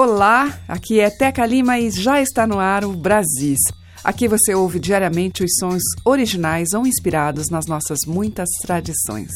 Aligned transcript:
Olá, 0.00 0.56
aqui 0.68 1.00
é 1.00 1.10
Teca 1.10 1.44
Lima 1.44 1.76
e 1.76 1.90
já 1.90 2.22
está 2.22 2.46
no 2.46 2.60
ar 2.60 2.84
o 2.84 2.92
Brasis. 2.92 3.58
Aqui 4.04 4.28
você 4.28 4.54
ouve 4.54 4.78
diariamente 4.78 5.42
os 5.42 5.56
sons 5.58 5.82
originais 6.04 6.72
ou 6.72 6.86
inspirados 6.86 7.50
nas 7.50 7.66
nossas 7.66 8.06
muitas 8.06 8.48
tradições. 8.62 9.32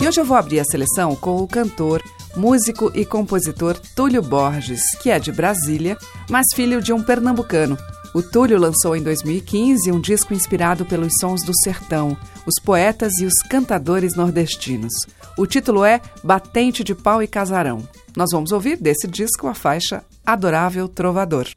E 0.00 0.08
hoje 0.08 0.18
eu 0.18 0.24
vou 0.24 0.38
abrir 0.38 0.60
a 0.60 0.64
seleção 0.64 1.14
com 1.14 1.36
o 1.36 1.46
cantor, 1.46 2.02
músico 2.34 2.90
e 2.94 3.04
compositor 3.04 3.78
Túlio 3.94 4.22
Borges, 4.22 4.80
que 5.02 5.10
é 5.10 5.18
de 5.18 5.30
Brasília, 5.30 5.98
mas 6.30 6.46
filho 6.54 6.80
de 6.80 6.94
um 6.94 7.02
pernambucano. 7.02 7.76
O 8.14 8.22
Túlio 8.22 8.58
lançou 8.58 8.96
em 8.96 9.02
2015 9.02 9.92
um 9.92 10.00
disco 10.00 10.32
inspirado 10.32 10.86
pelos 10.86 11.12
sons 11.20 11.42
do 11.42 11.52
sertão, 11.62 12.16
os 12.46 12.54
poetas 12.64 13.18
e 13.18 13.26
os 13.26 13.34
cantadores 13.42 14.16
nordestinos. 14.16 14.94
O 15.36 15.46
título 15.46 15.84
é 15.84 16.00
Batente 16.22 16.84
de 16.84 16.94
Pau 16.94 17.20
e 17.20 17.26
Casarão. 17.26 17.86
Nós 18.16 18.30
vamos 18.30 18.52
ouvir 18.52 18.76
desse 18.76 19.08
disco 19.08 19.48
a 19.48 19.54
faixa 19.54 20.04
Adorável 20.24 20.86
Trovador. 20.86 21.48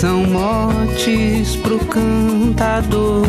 São 0.00 0.24
motes 0.24 1.56
pro 1.56 1.78
cantador. 1.80 3.22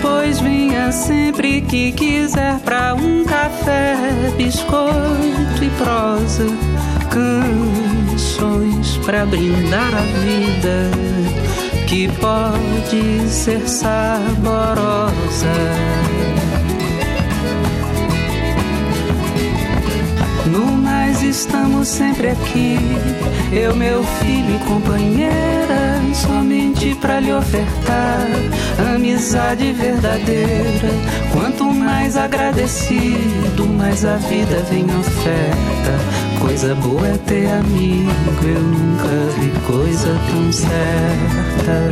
Pois 0.00 0.40
vinha 0.40 0.90
sempre 0.90 1.60
que 1.60 1.92
quiser 1.92 2.58
pra 2.60 2.94
um 2.94 3.24
café, 3.26 3.94
biscoito 4.38 5.62
e 5.62 5.68
prosa, 5.76 6.46
canções 7.10 8.96
pra 9.04 9.26
brindar 9.26 9.94
a 9.94 10.00
vida 10.00 10.90
que 11.86 12.08
pode 12.08 13.28
ser 13.28 13.68
saborosa. 13.68 15.12
Estamos 21.34 21.88
sempre 21.88 22.28
aqui, 22.28 22.78
eu, 23.52 23.74
meu 23.74 24.04
filho 24.04 24.54
e 24.54 24.58
companheira, 24.60 26.00
somente 26.14 26.94
para 26.94 27.18
lhe 27.18 27.32
ofertar 27.32 28.28
amizade 28.94 29.72
verdadeira. 29.72 30.90
Quanto 31.32 31.64
mais 31.64 32.16
agradecido, 32.16 33.66
mais 33.66 34.04
a 34.04 34.16
vida 34.16 34.62
vem 34.70 34.84
oferta 34.84 36.24
Coisa 36.38 36.74
boa 36.76 37.08
é 37.08 37.16
ter 37.26 37.46
amigo, 37.46 38.10
eu 38.44 38.60
nunca 38.60 39.08
vi 39.38 39.50
coisa 39.66 40.20
tão 40.30 40.52
certa. 40.52 41.90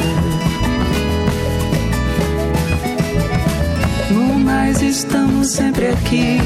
No 4.11 4.39
mais 4.39 4.83
estamos 4.83 5.49
sempre 5.49 5.89
aqui, 5.89 6.39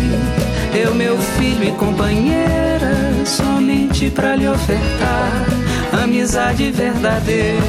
eu, 0.77 0.95
meu 0.95 1.17
filho 1.19 1.65
e 1.65 1.73
companheira, 1.73 3.25
somente 3.25 4.11
para 4.11 4.37
lhe 4.37 4.49
ofertar 4.49 5.47
amizade 6.03 6.71
verdadeira. 6.71 7.63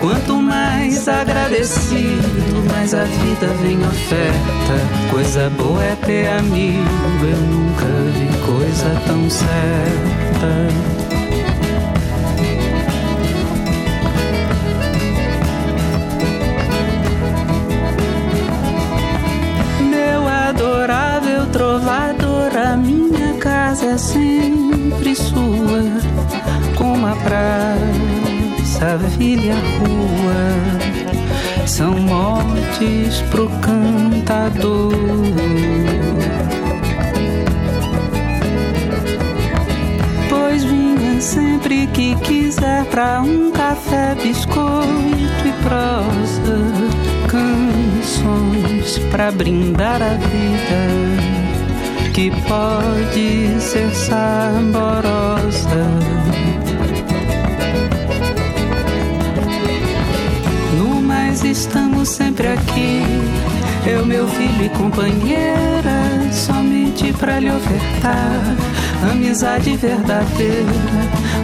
Quanto 0.00 0.36
mais 0.36 1.08
agradecido, 1.08 2.64
mais 2.72 2.94
a 2.94 3.04
vida 3.04 3.46
vem 3.62 3.78
oferta. 3.78 5.10
Coisa 5.10 5.50
boa 5.50 5.82
é 5.82 5.96
ter 5.96 6.28
amigo, 6.28 6.80
eu 7.22 7.36
nunca 7.36 7.86
vi 8.16 8.46
coisa 8.46 9.02
tão 9.06 9.28
certa. 9.28 10.97
Casa 23.78 23.86
é 23.86 23.98
sempre 23.98 25.14
sua, 25.14 25.84
como 26.76 27.06
a 27.06 27.14
praça, 27.16 28.94
a 28.94 28.96
vila 28.96 29.42
e 29.42 29.50
a 29.50 29.54
rua 29.54 30.56
são 31.66 31.92
mortes 31.92 33.22
pro 33.30 33.48
cantador. 33.60 34.92
sempre 41.20 41.88
que 41.88 42.14
quiser 42.16 42.84
pra 42.86 43.20
um 43.20 43.50
café, 43.50 44.14
biscoito 44.14 45.44
e 45.44 45.52
prosa, 45.64 46.58
canções 47.26 48.98
pra 49.10 49.32
brindar 49.32 50.00
a 50.00 50.14
vida 50.14 51.27
que 52.18 52.32
pode 52.48 53.60
ser 53.60 53.94
saborosa. 53.94 55.86
No 60.76 61.00
mais 61.00 61.44
estamos 61.44 62.08
sempre 62.08 62.48
aqui, 62.48 63.02
eu, 63.86 64.04
meu 64.04 64.26
filho 64.26 64.64
e 64.64 64.68
companheira, 64.70 66.32
somente 66.32 67.12
pra 67.12 67.38
lhe 67.38 67.52
ofertar 67.52 68.56
amizade 69.12 69.76
verdadeira. 69.76 70.72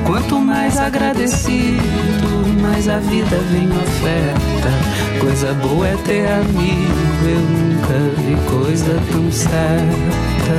Quanto 0.04 0.40
mais 0.40 0.76
agradecido, 0.76 2.60
mais 2.60 2.88
a 2.88 2.98
vida 2.98 3.36
vem 3.52 3.68
oferta. 3.68 4.94
Coisa 5.20 5.54
boa 5.54 5.86
é 5.86 5.96
ter 5.98 6.26
amigo, 6.26 7.03
eu 7.26 7.40
nunca 7.40 7.98
vi 8.22 8.36
coisa 8.50 9.00
tão 9.12 9.32
certa. 9.32 10.56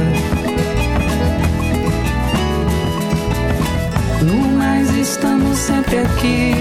No 4.22 4.58
mais 4.58 4.90
estamos 4.98 5.58
sempre 5.58 6.00
aqui, 6.00 6.54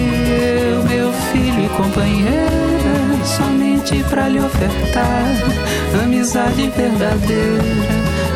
eu, 0.70 0.84
meu 0.84 1.12
filho 1.12 1.64
e 1.64 1.68
companheira, 1.68 3.24
somente 3.24 4.04
pra 4.10 4.28
lhe 4.28 4.40
ofertar 4.40 5.64
amizade 6.02 6.70
verdadeira. 6.76 7.64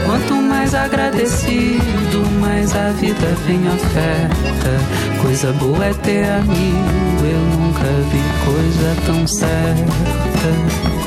Quanto 0.07 0.35
mais 0.37 0.75
agradecido, 0.75 2.27
mais 2.41 2.75
a 2.75 2.91
vida 2.93 3.27
vem 3.47 3.69
oferta. 3.69 5.21
Coisa 5.23 5.53
boa 5.53 5.85
é 5.85 5.95
ter 5.95 6.25
amigo, 6.31 7.25
eu 7.25 7.41
nunca 7.59 7.85
vi 8.11 8.23
coisa 8.45 8.97
tão 9.07 9.27
certa. 9.27 10.99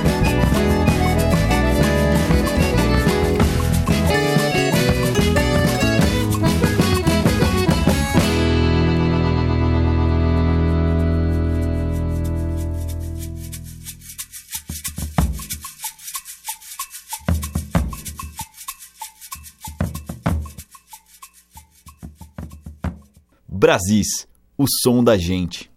Brasis, 23.71 24.27
o 24.57 24.65
som 24.67 25.01
da 25.01 25.17
gente. 25.17 25.71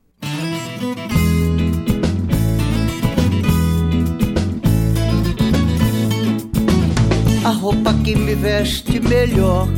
A 7.44 7.50
roupa 7.50 7.94
que 8.02 8.17
me 8.17 8.35
veste 8.35 8.99
melhor 8.99 9.69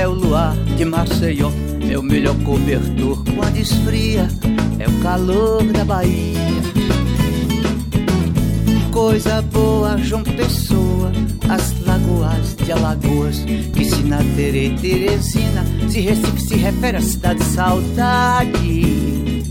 é 0.00 0.08
o 0.08 0.12
luar 0.12 0.56
de 0.78 0.86
Maceió. 0.86 1.50
Meu 1.84 2.02
melhor 2.02 2.36
cobertor 2.42 3.22
quando 3.36 3.58
esfria 3.58 4.26
é 4.78 4.88
o 4.88 5.02
calor 5.02 5.62
da 5.64 5.84
Bahia. 5.84 6.38
Coisa 8.90 9.42
boa, 9.42 9.98
João 9.98 10.24
Pessoa, 10.24 11.12
as 11.50 11.72
de 12.68 12.72
Alagoas, 12.72 13.38
Piscina, 13.72 14.18
Tere, 14.36 14.76
Teresina, 14.78 15.64
se 15.88 16.00
Recife 16.00 16.40
se 16.40 16.56
refere 16.56 16.98
à 16.98 17.00
cidade 17.00 17.38
de 17.38 17.44
saudade. 17.46 19.42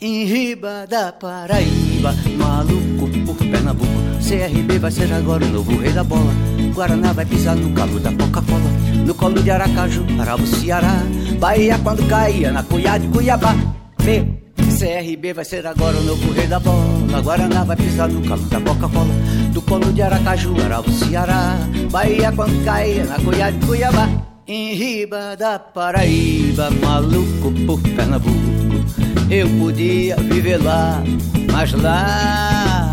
Em 0.00 0.24
riba 0.24 0.86
da 0.88 1.12
Paraíba, 1.12 2.14
maluco 2.38 3.06
por 3.26 3.36
Pernambuco, 3.36 3.92
CRB 4.26 4.78
vai 4.78 4.90
ser 4.90 5.12
agora 5.12 5.44
o 5.44 5.48
novo 5.48 5.76
rei 5.78 5.92
da 5.92 6.02
bola. 6.02 6.32
Guaraná 6.74 7.12
vai 7.12 7.26
pisar 7.26 7.54
no 7.54 7.70
calo 7.74 8.00
da 8.00 8.12
Coca-Cola, 8.12 8.70
no 9.06 9.14
colo 9.14 9.42
de 9.42 9.50
Aracaju, 9.50 10.06
Arabo, 10.18 10.46
Ceará. 10.46 11.02
Bahia 11.38 11.78
quando 11.82 12.08
caía 12.08 12.50
na 12.50 12.62
Cuiá 12.62 12.96
de 12.96 13.08
Cuiabá. 13.08 13.54
B, 14.02 14.24
CRB 14.56 15.34
vai 15.34 15.44
ser 15.44 15.66
agora 15.66 15.98
o 15.98 16.02
novo 16.02 16.32
rei 16.32 16.46
da 16.46 16.58
bola. 16.58 17.20
Guaraná 17.22 17.62
vai 17.62 17.76
pisar 17.76 18.08
no 18.08 18.26
calo 18.26 18.42
da 18.42 18.60
Coca-Cola, 18.60 19.14
do 19.54 19.62
colo 19.62 19.92
de 19.92 20.02
Aracaju, 20.02 20.52
Arabo, 20.64 20.90
Ceará. 20.90 21.56
Bahia 21.90 22.32
na 22.32 23.18
Cuiá 23.20 23.50
de 23.50 23.64
Cuiabá. 23.64 24.08
Em 24.48 24.74
riba 24.74 25.36
da 25.36 25.58
Paraíba, 25.60 26.70
maluco 26.82 27.52
por 27.64 27.80
Pernambuco. 27.80 28.34
Eu 29.30 29.48
podia 29.58 30.16
viver 30.16 30.58
lá, 30.62 31.02
mas 31.52 31.72
lá, 31.72 32.92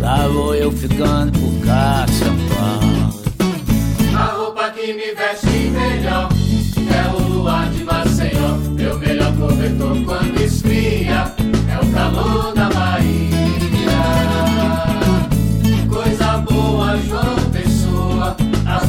lá 0.00 0.26
vou 0.28 0.54
eu 0.54 0.72
ficando 0.72 1.38
por 1.38 1.66
cá, 1.66 2.06
São 2.08 2.34
Paulo. 2.48 3.20
A 4.16 4.24
roupa 4.32 4.70
que 4.70 4.92
me 4.94 5.14
veste 5.14 5.70
melhor 5.70 6.30
é 6.88 7.14
o 7.14 7.28
luar 7.28 7.70
de 7.70 7.84
Maceió. 7.84 8.56
Meu 8.76 8.98
melhor 8.98 9.32
cobertor 9.36 10.04
quando 10.04 10.40
esfria 10.40 11.32
é 11.68 11.78
o 11.80 11.92
calor 11.92 12.54
da 12.54 12.68
Bahia. 12.70 13.39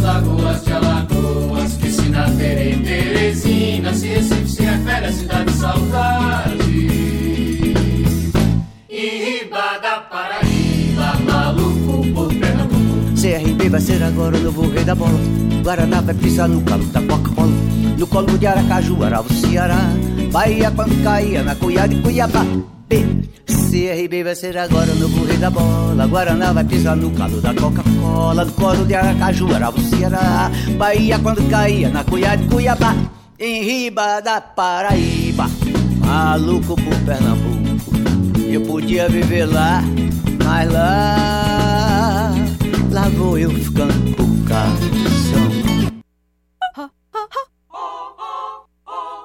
Lagoas 0.02 0.66
de 0.66 0.74
Alagoas, 0.74 1.74
piscina 1.74 2.26
Tere, 2.38 2.78
Teresina, 2.78 3.94
se 3.94 4.08
Recife 4.08 4.48
se 4.48 4.64
refere 4.64 5.06
à 5.06 5.12
cidade 5.12 5.46
de 5.46 5.58
saudade. 5.58 6.92
Em 8.90 9.24
riba 9.24 9.80
da 9.82 10.02
Paraíba, 10.02 11.18
maluco 11.26 12.08
por 12.14 12.34
Pernambuco. 12.36 13.16
CRB 13.16 13.70
vai 13.70 13.82
ser 13.82 14.04
agora 14.04 14.38
o 14.38 14.42
novo 14.42 14.70
rei 14.70 14.84
da 14.84 14.96
bola. 14.96 15.20
Guaraná 15.64 16.02
vai 16.02 16.16
pisar 16.16 16.50
no 16.50 16.62
calo 16.64 16.84
da 16.86 17.02
Coca-Cola, 17.02 17.52
no 18.02 18.08
colo 18.08 18.36
de 18.36 18.48
Aracaju, 18.48 19.04
Aravo, 19.04 19.32
Ceará. 19.32 19.78
Bahia 20.32 20.72
quando 20.72 21.04
caía 21.04 21.44
na 21.44 21.54
Cuiá 21.54 21.86
de 21.86 22.02
Cuiabá. 22.02 22.44
B. 22.90 23.06
CRB 23.46 24.24
vai 24.24 24.36
ser 24.36 24.58
agora 24.58 24.92
o 24.92 24.96
novo 24.96 25.24
rei 25.24 25.38
da 25.38 25.52
bola. 25.52 26.08
Guaraná 26.08 26.52
vai 26.52 26.64
pisar 26.64 26.96
no 26.96 27.12
calo 27.12 27.40
da 27.40 27.54
Coca-Cola, 27.54 28.44
no 28.44 28.52
colo 28.54 28.86
de 28.86 28.96
Aracaju, 28.96 29.54
Aravo, 29.54 29.80
Ceará. 29.84 30.50
Bahia 30.80 31.20
quando 31.20 31.48
caía 31.48 31.90
na 31.90 32.04
Cuiá 32.04 32.36
de 32.36 32.48
Cuiabá. 32.48 32.96
Em 33.38 33.64
riba 33.64 34.20
da 34.20 34.42
Paraíba, 34.42 35.48
maluco 36.00 36.76
por 36.76 36.96
Pernambuco. 37.06 37.92
Eu 38.50 38.62
podia 38.62 39.08
viver 39.10 39.46
lá, 39.46 39.84
mas 40.44 40.72
lá, 40.72 42.34
lá 42.90 43.10
vou 43.10 43.38
eu 43.38 43.52
ficando 43.52 44.16
por 44.16 44.48
cá. 44.48 44.66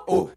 Eu 0.06 0.30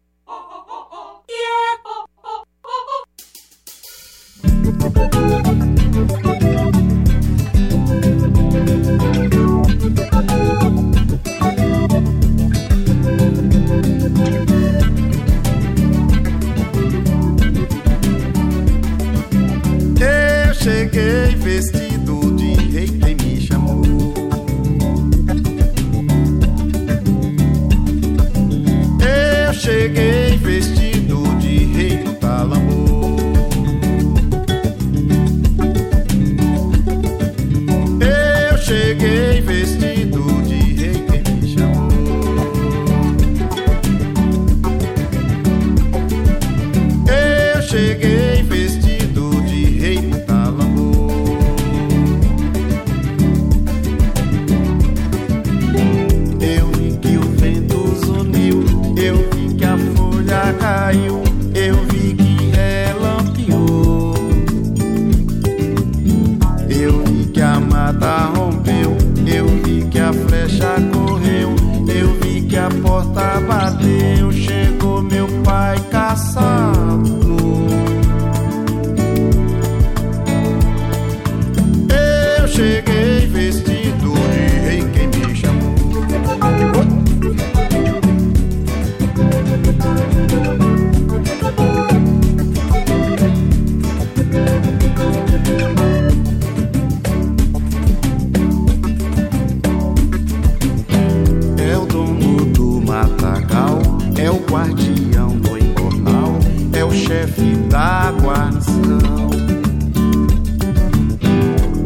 chefe 107.06 107.56
da 107.68 108.12
guarnição. 108.20 109.30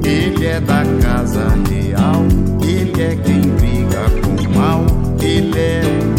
Ele 0.04 0.46
é 0.46 0.60
da 0.60 0.84
casa 1.00 1.48
real, 1.70 2.24
ele 2.62 3.02
é 3.02 3.16
quem 3.16 3.40
briga 3.40 4.10
com 4.22 4.42
o 4.42 4.54
mal, 4.56 4.84
ele 5.20 5.58
é 5.58 5.82
o 6.10 6.13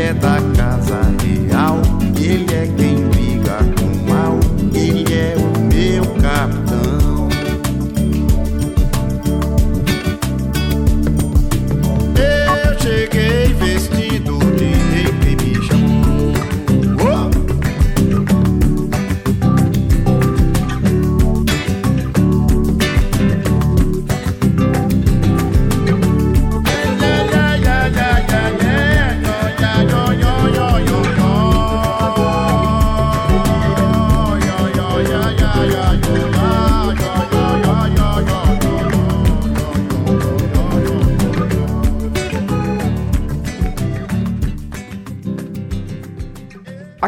é 0.00 0.12
da 0.12 0.36
casa 0.56 1.00
real, 1.22 1.80
ele 2.18 2.54
é 2.54 2.66
quem 2.76 2.95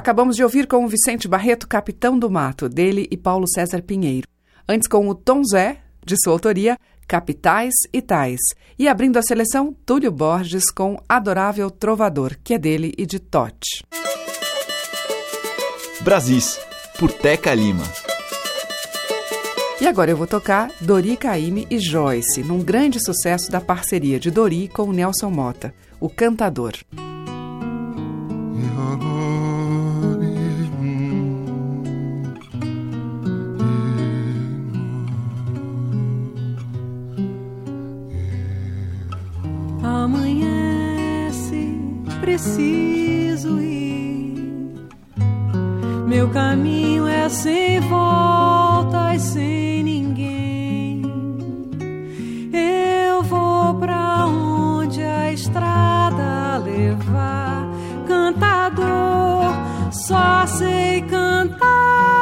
Acabamos 0.08 0.36
de 0.36 0.42
ouvir 0.42 0.66
com 0.66 0.86
o 0.86 0.88
Vicente 0.88 1.28
Barreto, 1.28 1.68
Capitão 1.68 2.18
do 2.18 2.30
Mato, 2.30 2.66
dele 2.66 3.06
e 3.10 3.16
Paulo 3.18 3.46
César 3.46 3.82
Pinheiro. 3.82 4.26
Antes 4.66 4.88
com 4.88 5.06
o 5.06 5.14
Tom 5.14 5.42
Zé, 5.44 5.82
de 6.02 6.16
sua 6.16 6.32
autoria, 6.32 6.78
Capitais 7.06 7.74
e 7.92 8.00
Tais. 8.00 8.40
E 8.78 8.88
abrindo 8.88 9.18
a 9.18 9.22
seleção, 9.22 9.76
Túlio 9.84 10.10
Borges 10.10 10.70
com 10.70 10.96
Adorável 11.06 11.70
Trovador, 11.70 12.38
que 12.42 12.54
é 12.54 12.58
dele 12.58 12.94
e 12.96 13.04
de 13.04 13.18
Tote. 13.18 13.84
Brasis, 16.00 16.58
por 16.98 17.12
Teca 17.12 17.52
Lima. 17.52 17.84
E 19.78 19.86
agora 19.86 20.10
eu 20.10 20.16
vou 20.16 20.26
tocar 20.26 20.72
Dori 20.80 21.18
Caymmi 21.18 21.66
e 21.68 21.78
Joyce, 21.78 22.42
num 22.42 22.62
grande 22.62 22.98
sucesso 22.98 23.50
da 23.50 23.60
parceria 23.60 24.18
de 24.18 24.30
Dori 24.30 24.68
com 24.68 24.90
Nelson 24.90 25.28
Mota, 25.28 25.74
o 26.00 26.08
cantador. 26.08 26.72
Preciso 42.38 43.60
ir. 43.60 44.88
Meu 46.06 46.28
caminho 46.30 47.06
é 47.06 47.28
sem 47.28 47.80
volta 47.80 49.16
e 49.16 49.20
sem 49.20 49.82
ninguém. 49.82 51.02
Eu 52.52 53.22
vou 53.24 53.74
pra 53.74 54.26
onde 54.26 55.02
a 55.02 55.32
estrada 55.32 56.58
levar. 56.58 57.68
Cantador, 58.06 59.52
só 59.90 60.46
sei 60.46 61.02
cantar. 61.02 62.17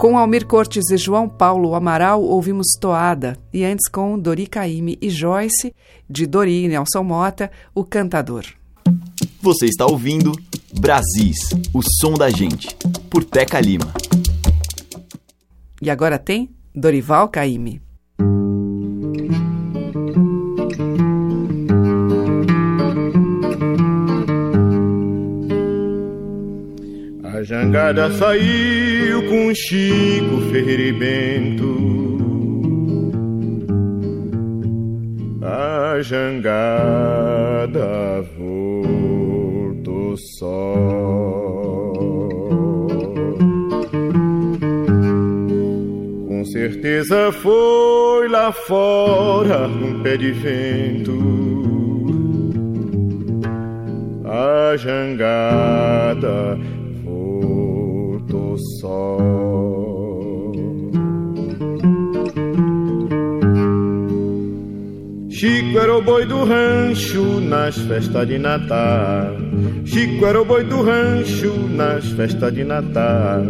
Com 0.00 0.16
Almir 0.16 0.46
Cortes 0.46 0.88
e 0.88 0.96
João 0.96 1.28
Paulo 1.28 1.74
Amaral, 1.74 2.22
ouvimos 2.22 2.68
Toada, 2.80 3.36
e 3.52 3.62
antes 3.62 3.86
com 3.86 4.18
Dori 4.18 4.46
Caymmi 4.46 4.96
e 4.98 5.10
Joyce, 5.10 5.74
de 6.08 6.26
Dori 6.26 6.64
e 6.64 6.68
Nelson 6.68 7.02
Mota, 7.02 7.50
O 7.74 7.84
Cantador. 7.84 8.46
Você 9.42 9.66
está 9.66 9.84
ouvindo 9.84 10.32
Brasis, 10.72 11.50
o 11.74 11.82
som 12.00 12.14
da 12.14 12.30
gente, 12.30 12.74
por 13.10 13.22
Teca 13.24 13.60
Lima. 13.60 13.92
E 15.82 15.90
agora 15.90 16.18
tem 16.18 16.48
Dorival 16.74 17.28
Caymmi. 17.28 17.82
A 27.22 27.42
jangada 27.42 28.10
saiu 28.16 28.89
com 29.30 29.54
Chico 29.54 30.40
Ferreira 30.50 30.82
e 30.82 30.92
Bento. 30.92 31.70
A 35.40 36.00
jangada 36.02 36.66
voltou 38.36 40.16
só. 40.36 40.74
Com 46.26 46.44
certeza 46.46 47.30
foi 47.30 48.28
lá 48.28 48.50
fora 48.50 49.68
um 49.68 50.02
pé 50.02 50.16
de 50.16 50.32
vento. 50.32 51.14
A 54.24 54.76
jangada 54.76 56.58
só. 58.80 59.18
Chico 65.28 65.78
era 65.78 65.96
o 65.96 66.02
boi 66.02 66.26
do 66.26 66.44
rancho 66.44 67.40
nas 67.40 67.76
festas 67.76 68.26
de 68.26 68.38
Natal. 68.38 69.36
Chico 69.84 70.26
era 70.26 70.40
o 70.40 70.44
boi 70.44 70.64
do 70.64 70.82
rancho 70.82 71.52
nas 71.70 72.04
festas 72.12 72.52
de 72.52 72.64
Natal. 72.64 73.42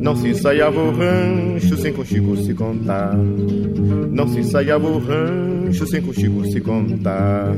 Não 0.00 0.14
se 0.14 0.28
ensaiava 0.28 0.80
o 0.80 0.92
rancho 0.92 1.76
sem 1.76 1.92
com 1.92 2.04
Chico 2.04 2.36
se 2.36 2.54
contar. 2.54 3.16
Não 3.16 4.28
se 4.28 4.40
ensaiava 4.40 4.86
o 4.86 4.98
rancho 4.98 5.86
sem 5.86 6.00
com 6.00 6.12
Chico 6.12 6.46
se 6.46 6.60
contar. 6.60 7.54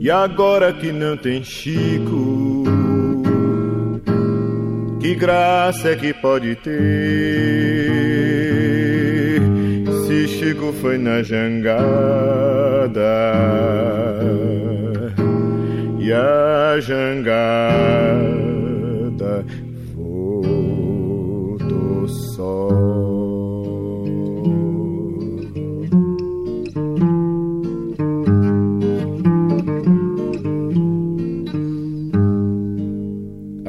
E 0.00 0.10
agora 0.10 0.72
que 0.72 0.92
não 0.92 1.16
tem 1.16 1.42
Chico, 1.42 2.47
que 5.08 5.14
graça 5.14 5.88
é 5.92 5.96
que 5.96 6.12
pode 6.12 6.54
ter? 6.56 6.70
Se 10.06 10.28
Chico 10.28 10.70
foi 10.82 10.98
na 10.98 11.22
jangada 11.22 11.80
e 15.98 16.12
a 16.12 16.78
jangada 16.80 18.57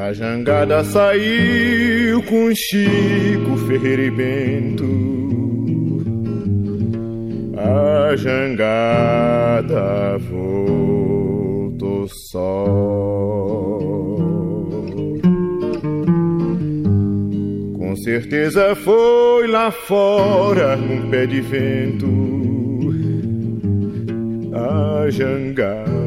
A 0.10 0.12
jangada 0.12 0.84
saiu 0.84 2.24
com 2.24 2.52
Chico 2.56 3.56
Ferreira 3.68 4.02
e 4.02 4.10
Bento. 4.10 4.84
A 7.56 8.16
jangada 8.16 10.18
voltou 10.18 12.08
só. 12.08 12.66
Com 17.78 17.96
certeza 18.04 18.74
foi 18.74 19.46
lá 19.46 19.70
fora 19.70 20.76
um 20.76 21.08
pé 21.12 21.28
de 21.28 21.40
vento. 21.40 22.08
A 24.56 25.08
jangada 25.12 26.00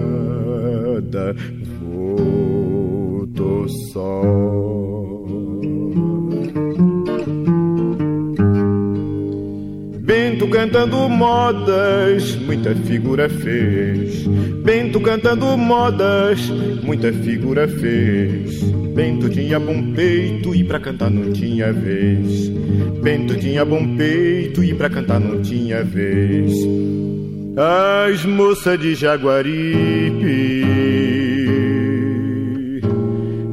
Bento 10.00 10.48
cantando 10.48 11.08
modas, 11.08 12.34
muita 12.36 12.74
figura 12.74 13.28
fez. 13.28 14.26
Bento 14.64 15.00
cantando 15.00 15.56
modas, 15.56 16.40
muita 16.82 17.12
figura 17.12 17.68
fez. 17.68 18.62
Bento 18.94 19.28
tinha 19.28 19.58
bom 19.58 19.92
peito 19.92 20.54
e 20.54 20.64
pra 20.64 20.80
cantar 20.80 21.10
não 21.10 21.32
tinha 21.32 21.72
vez. 21.72 22.48
Bento 23.02 23.36
tinha 23.36 23.64
bom 23.64 23.96
peito 23.96 24.64
e 24.64 24.74
pra 24.74 24.90
cantar 24.90 25.20
não 25.20 25.40
tinha 25.40 25.82
vez. 25.84 26.52
As 27.56 28.24
moças 28.24 28.80
de 28.80 28.94
Jaguaripe 28.94 30.61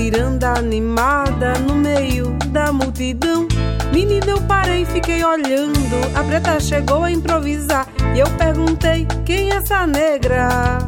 Ciranda 0.00 0.54
animada 0.54 1.58
no 1.58 1.74
meio 1.74 2.30
da 2.46 2.72
multidão. 2.72 3.46
Menina, 3.92 4.28
eu 4.28 4.40
parei 4.42 4.82
e 4.82 4.86
fiquei 4.86 5.22
olhando. 5.22 5.78
A 6.14 6.24
preta 6.24 6.58
chegou 6.58 7.04
a 7.04 7.10
improvisar 7.10 7.86
e 8.14 8.20
eu 8.20 8.26
perguntei: 8.38 9.06
quem 9.26 9.50
é 9.50 9.56
essa 9.56 9.86
negra? 9.86 10.78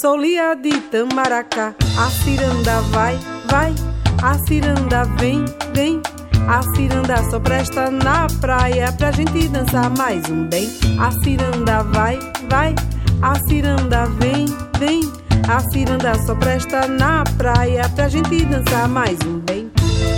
Sou 0.00 0.16
Lia 0.16 0.54
de 0.54 0.72
Tamaracá. 0.90 1.74
A 1.98 2.08
ciranda 2.08 2.80
vai, 2.90 3.18
vai, 3.50 3.74
a 4.22 4.38
ciranda 4.46 5.04
vem, 5.18 5.44
vem. 5.74 6.00
A 6.48 6.62
ciranda 6.74 7.22
só 7.30 7.38
presta 7.38 7.90
na 7.90 8.26
praia 8.40 8.90
pra 8.92 9.12
gente 9.12 9.48
dançar 9.48 9.90
mais 9.98 10.28
um 10.30 10.48
bem. 10.48 10.66
A 10.98 11.12
ciranda 11.22 11.82
vai, 11.82 12.18
vai, 12.48 12.74
a 13.20 13.34
ciranda 13.46 14.06
vem, 14.18 14.46
vem. 14.78 15.21
A 15.48 15.60
ciranda 15.70 16.14
só 16.24 16.34
presta 16.34 16.86
na 16.86 17.24
praia 17.36 17.88
pra 17.90 18.08
gente 18.08 18.44
dançar 18.44 18.88
mais 18.88 19.18
um 19.26 19.38
bem. 19.38 19.70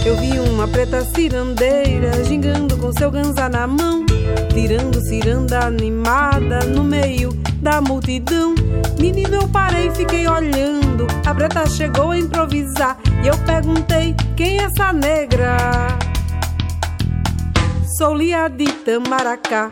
Eu 0.05 0.17
vi 0.19 0.39
uma 0.39 0.69
preta 0.69 1.05
cirandeira 1.05 2.23
gingando 2.25 2.77
com 2.77 2.93
seu 2.93 3.11
ganza 3.11 3.49
na 3.49 3.67
mão, 3.67 4.05
tirando 4.53 5.01
ciranda 5.01 5.67
animada 5.67 6.61
no 6.67 6.85
meio 6.85 7.33
da 7.61 7.81
multidão. 7.81 8.55
Menino, 9.01 9.37
eu 9.37 9.49
parei 9.49 9.89
e 9.89 9.95
fiquei 9.95 10.29
olhando. 10.29 11.07
A 11.27 11.35
preta 11.35 11.67
chegou 11.67 12.11
a 12.11 12.19
improvisar 12.19 12.99
e 13.23 13.29
eu 13.29 13.37
perguntei: 13.39 14.15
quem 14.37 14.59
é 14.59 14.65
essa 14.65 14.93
negra? 14.93 15.57
Sou 17.97 18.15
Lia 18.15 18.49
de 18.49 18.67
Tamaracá. 18.67 19.71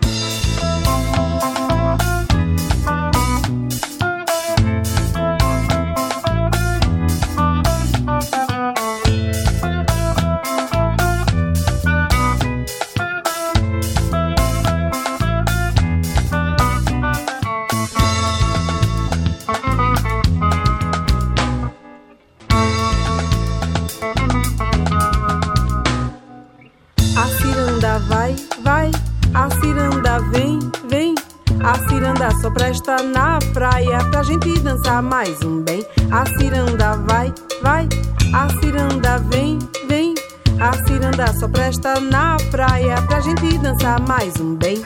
Mais 35.03 35.43
um 35.43 35.63
bem. 35.63 35.85
A 36.11 36.25
ciranda 36.39 36.97
vai, 37.09 37.33
vai, 37.61 37.89
a 38.33 38.49
ciranda 38.61 39.19
vem, 39.31 39.59
vem. 39.89 40.15
A 40.61 40.73
ciranda 40.87 41.27
só 41.35 41.49
presta 41.49 41.99
na 42.01 42.37
praia 42.51 43.01
pra 43.03 43.21
gente 43.21 43.59
dançar 43.59 44.01
mais 44.01 44.37
um 44.37 44.55
bem. 44.55 44.85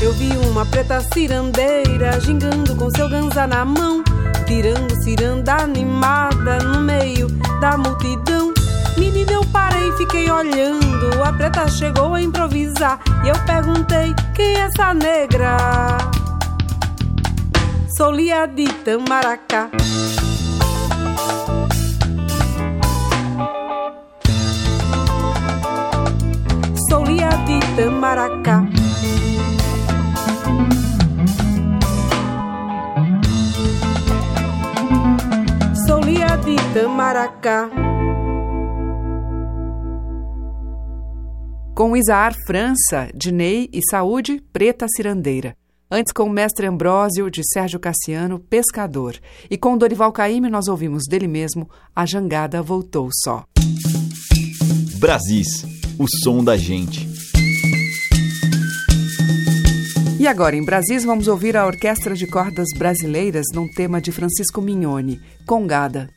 Eu 0.00 0.12
vi 0.14 0.30
uma 0.48 0.64
preta 0.64 1.00
cirandeira 1.12 2.18
gingando 2.20 2.74
com 2.76 2.90
seu 2.90 3.08
ganza 3.08 3.46
na 3.46 3.64
mão, 3.64 4.02
tirando 4.46 4.94
ciranda 5.02 5.54
animada 5.54 6.58
no 6.60 6.80
meio 6.80 7.28
da 7.60 7.76
multidão. 7.76 8.54
Menina, 8.96 9.32
eu 9.32 9.44
parei 9.46 9.92
fiquei 9.98 10.30
olhando. 10.30 11.22
A 11.22 11.32
preta 11.32 11.68
chegou 11.68 12.14
a 12.14 12.22
improvisar. 12.22 12.98
E 13.24 13.28
eu 13.28 13.38
perguntei: 13.44 14.14
quem 14.34 14.56
é 14.56 14.60
essa 14.60 14.94
negra? 14.94 15.56
Sou 17.98 18.12
Lia 18.12 18.46
de 18.46 18.64
Tamaracá. 18.84 19.70
Sou 26.88 27.02
Lia 27.02 27.28
de 27.44 27.58
Tamaracá. 27.74 28.62
Sou 35.84 36.00
Lia 36.00 36.36
de 36.36 36.54
Tamaracá. 36.72 37.68
Com 41.74 41.96
Isaar 41.96 42.32
França, 42.46 43.08
Dinei 43.12 43.68
e 43.72 43.80
Saúde, 43.90 44.40
Preta 44.52 44.86
Cirandeira. 44.88 45.57
Antes, 45.90 46.12
com 46.12 46.24
o 46.24 46.30
mestre 46.30 46.66
Ambrósio, 46.66 47.30
de 47.30 47.40
Sérgio 47.42 47.80
Cassiano, 47.80 48.38
Pescador. 48.38 49.16
E 49.50 49.56
com 49.56 49.78
Dorival 49.78 50.12
Caymmi, 50.12 50.50
nós 50.50 50.68
ouvimos 50.68 51.04
dele 51.08 51.26
mesmo, 51.26 51.66
A 51.96 52.04
Jangada 52.04 52.60
Voltou 52.60 53.08
Só. 53.24 53.44
Brasis, 54.98 55.64
o 55.98 56.04
som 56.22 56.44
da 56.44 56.58
gente. 56.58 57.08
E 60.20 60.26
agora, 60.26 60.56
em 60.56 60.62
Brasis, 60.62 61.04
vamos 61.04 61.26
ouvir 61.26 61.56
a 61.56 61.64
Orquestra 61.64 62.14
de 62.14 62.26
Cordas 62.26 62.68
Brasileiras 62.76 63.46
num 63.54 63.66
tema 63.66 63.98
de 63.98 64.12
Francisco 64.12 64.60
Mignoni, 64.60 65.18
Congada. 65.46 66.10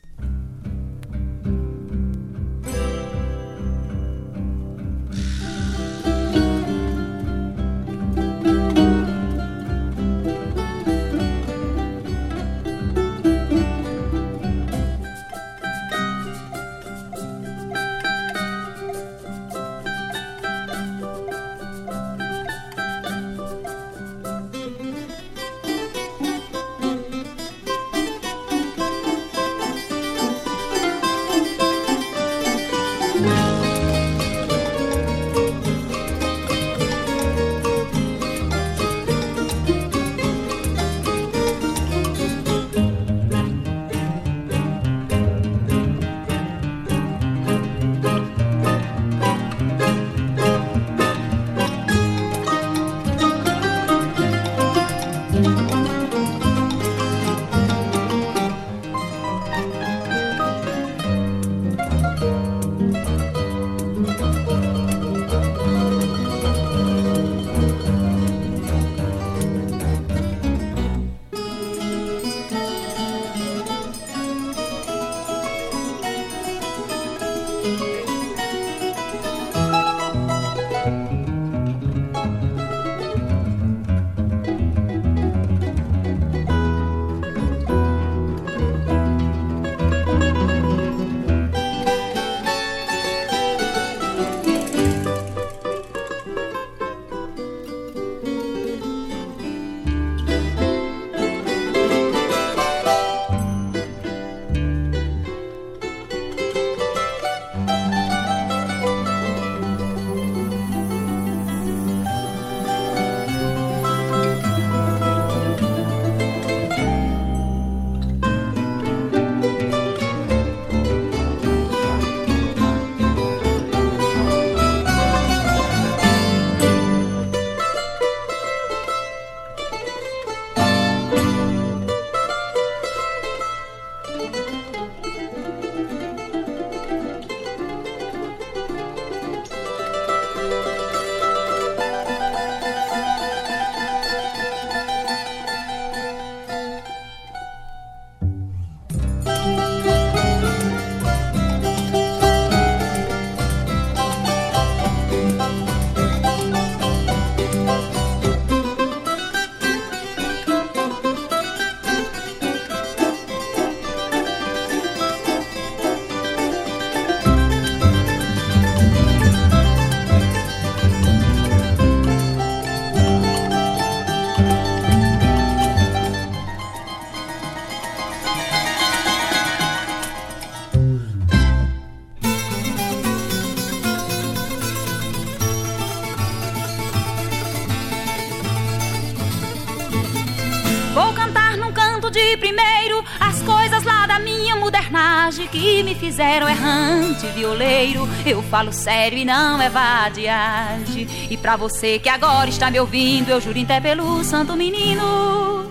Que 195.52 195.82
me 195.82 195.94
fizeram 195.94 196.48
errante 196.48 197.26
violeiro. 197.28 198.08
Eu 198.24 198.42
falo 198.42 198.72
sério 198.72 199.18
e 199.18 199.24
não 199.24 199.60
é 199.60 199.68
vadiagem. 199.68 201.06
E 201.30 201.36
pra 201.36 201.56
você 201.56 201.98
que 201.98 202.08
agora 202.08 202.48
está 202.48 202.70
me 202.70 202.80
ouvindo, 202.80 203.28
eu 203.28 203.40
juro 203.40 203.60
até 203.60 203.78
pelo 203.78 204.24
santo 204.24 204.56
menino. 204.56 205.70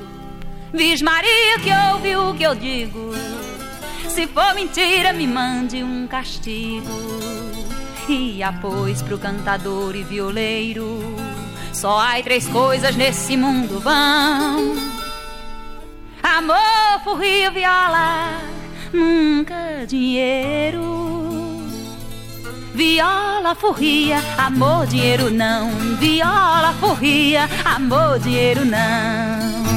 Vis 0.71 1.01
Maria 1.01 1.59
que 1.59 1.69
ouve 1.93 2.15
o 2.15 2.33
que 2.35 2.43
eu 2.43 2.55
digo. 2.55 3.11
Se 4.07 4.27
for 4.27 4.53
mentira, 4.53 5.11
me 5.11 5.27
mande 5.27 5.83
um 5.83 6.07
castigo. 6.07 6.87
E 8.07 8.43
após 8.43 9.01
pro 9.01 9.17
cantador 9.17 9.95
e 9.95 10.03
violeiro. 10.03 11.15
Só 11.73 11.99
há 11.99 12.21
três 12.21 12.47
coisas 12.47 12.95
nesse 12.95 13.35
mundo 13.35 13.79
vão: 13.79 14.75
amor, 16.21 17.03
furrio, 17.03 17.51
viola, 17.51 18.41
nunca 18.93 19.85
dinheiro. 19.87 20.81
Viola, 22.73 23.53
furria, 23.53 24.17
amor, 24.37 24.87
dinheiro 24.87 25.29
não. 25.29 25.69
Viola, 25.99 26.73
furria, 26.79 27.49
amor, 27.65 28.19
dinheiro 28.19 28.65
não. 28.65 29.70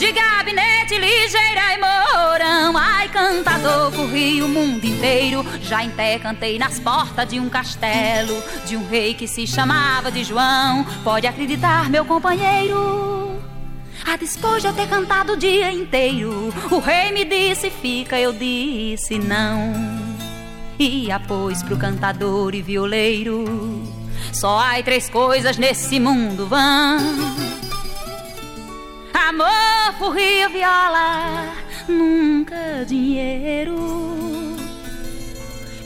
De 0.00 0.12
gabinete 0.12 0.96
ligeira 0.96 1.74
e 1.74 1.78
mourão. 1.78 2.74
Ai, 2.74 3.06
cantador, 3.10 3.92
corri 3.92 4.42
o 4.42 4.48
mundo 4.48 4.82
inteiro. 4.82 5.44
Já 5.60 5.84
em 5.84 5.90
pé 5.90 6.18
cantei 6.18 6.58
nas 6.58 6.80
portas 6.80 7.28
de 7.28 7.38
um 7.38 7.50
castelo, 7.50 8.42
de 8.66 8.78
um 8.78 8.88
rei 8.88 9.12
que 9.12 9.28
se 9.28 9.46
chamava 9.46 10.10
de 10.10 10.24
João. 10.24 10.86
Pode 11.04 11.26
acreditar, 11.26 11.90
meu 11.90 12.06
companheiro. 12.06 13.38
A 14.06 14.16
depois 14.16 14.62
de 14.62 14.68
eu 14.68 14.72
ter 14.72 14.88
cantado 14.88 15.34
o 15.34 15.36
dia 15.36 15.70
inteiro, 15.70 16.50
o 16.70 16.78
rei 16.78 17.12
me 17.12 17.26
disse 17.26 17.68
fica, 17.68 18.18
eu 18.18 18.32
disse 18.32 19.18
não. 19.18 19.74
E 20.78 21.12
após 21.12 21.62
pro 21.62 21.76
cantador 21.76 22.54
e 22.54 22.62
violeiro, 22.62 23.44
só 24.32 24.58
há 24.58 24.82
três 24.82 25.10
coisas 25.10 25.58
nesse 25.58 26.00
mundo 26.00 26.46
vão: 26.46 27.69
amor, 29.28 29.94
furria, 29.98 30.48
viola, 30.48 31.52
nunca 31.88 32.84
dinheiro. 32.86 33.76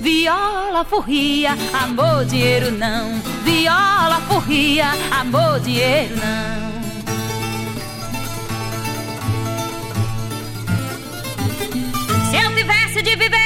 Viola, 0.01 0.85
furria, 0.85 1.53
amor, 1.83 2.25
dinheiro 2.27 2.71
não. 2.71 3.19
Viola, 3.43 4.21
furria, 4.29 4.91
amor, 5.11 5.61
dinheiro 5.61 6.15
não. 6.17 6.65
Se 12.31 12.37
eu 12.37 12.55
tivesse 12.55 13.03
de 13.03 13.17
viver 13.17 13.44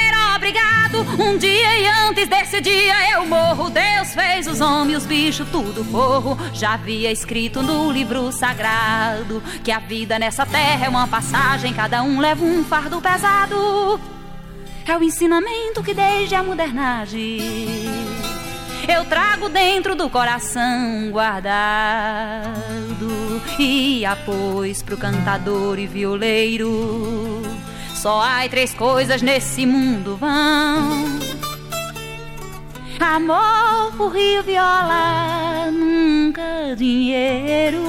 um 0.97 1.37
dia 1.37 1.79
e 1.79 1.87
antes 2.07 2.27
desse 2.27 2.59
dia 2.61 3.11
eu 3.11 3.25
morro. 3.25 3.69
Deus 3.69 4.13
fez 4.13 4.47
os 4.47 4.59
homens, 4.59 4.99
os 4.99 5.05
bichos, 5.05 5.47
tudo 5.49 5.83
forro. 5.85 6.37
Já 6.53 6.73
havia 6.73 7.11
escrito 7.11 7.61
no 7.61 7.91
livro 7.91 8.31
sagrado 8.31 9.41
que 9.63 9.71
a 9.71 9.79
vida 9.79 10.17
nessa 10.17 10.45
terra 10.45 10.85
é 10.85 10.89
uma 10.89 11.07
passagem, 11.07 11.73
cada 11.73 12.01
um 12.01 12.19
leva 12.19 12.43
um 12.43 12.63
fardo 12.63 12.99
pesado. 13.01 13.99
É 14.87 14.97
o 14.97 15.03
ensinamento 15.03 15.83
que 15.83 15.93
desde 15.93 16.33
a 16.33 16.41
modernagem 16.41 17.39
eu 18.87 19.05
trago 19.05 19.49
dentro 19.49 19.95
do 19.95 20.09
coração 20.09 21.11
guardado 21.11 22.49
e 23.59 24.03
após 24.03 24.81
pro 24.81 24.97
cantador 24.97 25.77
e 25.77 25.85
violeiro. 25.85 27.43
Só 28.01 28.21
há 28.21 28.47
três 28.47 28.73
coisas 28.73 29.21
nesse 29.21 29.65
mundo 29.65 30.15
vão: 30.15 31.19
amor, 32.97 33.91
furrio, 33.97 34.41
viola, 34.41 35.69
nunca 35.69 36.77
dinheiro. 36.77 37.83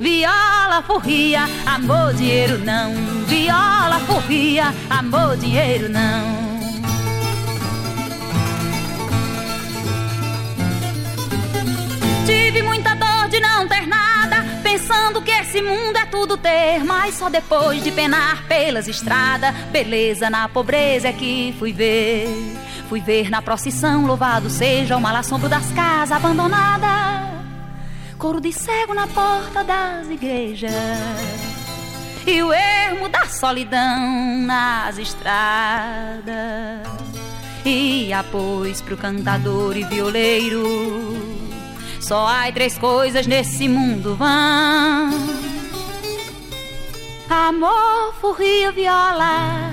Viola, 0.00 0.82
furria, 0.84 1.48
amor, 1.64 2.14
dinheiro 2.14 2.58
não. 2.58 2.92
Viola, 3.28 4.00
furria, 4.08 4.74
amor, 4.90 5.36
dinheiro 5.36 5.88
não. 5.88 6.42
Tive 12.26 12.60
muita 12.64 12.91
pensando 14.82 15.22
que 15.22 15.30
esse 15.30 15.62
mundo 15.62 15.96
é 15.96 16.06
tudo 16.06 16.36
ter, 16.36 16.82
mas 16.84 17.14
só 17.14 17.28
depois 17.28 17.82
de 17.84 17.92
penar 17.92 18.44
pelas 18.48 18.88
estradas, 18.88 19.54
beleza 19.70 20.28
na 20.28 20.48
pobreza 20.48 21.08
é 21.08 21.12
que 21.12 21.54
fui 21.56 21.72
ver. 21.72 22.26
Fui 22.88 23.00
ver 23.00 23.30
na 23.30 23.40
procissão, 23.40 24.04
louvado 24.06 24.50
seja 24.50 24.96
o 24.96 25.00
mal 25.00 25.14
assombro 25.14 25.48
das 25.48 25.70
casas 25.72 26.16
abandonadas. 26.16 27.30
Coro 28.18 28.40
de 28.40 28.52
cego 28.52 28.92
na 28.92 29.06
porta 29.06 29.62
das 29.62 30.08
igrejas. 30.08 30.72
E 32.26 32.42
o 32.42 32.52
ermo 32.52 33.08
da 33.08 33.26
solidão 33.26 34.38
nas 34.44 34.98
estradas. 34.98 36.24
E 37.64 38.12
após 38.12 38.80
pro 38.80 38.96
cantador 38.96 39.76
e 39.76 39.84
violeiro. 39.84 41.22
Só 42.02 42.26
há 42.26 42.50
três 42.50 42.76
coisas 42.76 43.26
nesse 43.28 43.68
mundo 43.68 44.16
vão: 44.16 44.28
amor, 47.30 48.12
furria, 48.20 48.72
viola, 48.72 49.70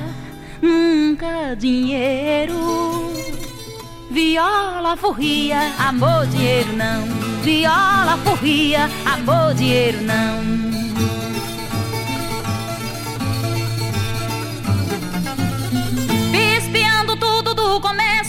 nunca 0.61 1.55
dinheiro. 1.57 2.53
Viola, 4.11 4.95
furria, 4.95 5.73
amor, 5.80 6.27
dinheiro 6.27 6.71
não. 6.73 7.03
Viola, 7.41 8.17
furria, 8.23 8.89
amor, 9.05 9.53
dinheiro 9.55 9.99
não. 10.03 10.78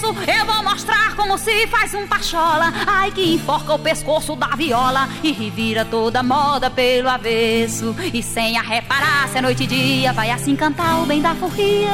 Começo, 0.00 0.30
eu 0.30 0.46
vou 0.46 0.62
mostrar 0.62 1.14
como 1.14 1.36
se 1.36 1.66
faz 1.66 1.94
um 1.94 2.06
pachola. 2.06 2.72
Ai, 2.86 3.10
que 3.12 3.34
enforca 3.34 3.74
o 3.74 3.78
pescoço 3.78 4.34
da 4.34 4.48
viola 4.48 5.08
e 5.22 5.32
revira 5.32 5.84
toda 5.84 6.22
moda 6.22 6.70
pelo 6.70 7.08
avesso. 7.08 7.94
E 8.12 8.22
sem 8.22 8.56
a 8.56 8.62
reparar 8.62 9.28
se 9.28 9.38
é 9.38 9.42
noite 9.42 9.64
e 9.64 9.66
dia, 9.66 10.12
vai 10.12 10.30
assim 10.30 10.56
cantar 10.56 11.02
o 11.02 11.06
bem 11.06 11.20
da 11.20 11.34
furria. 11.34 11.90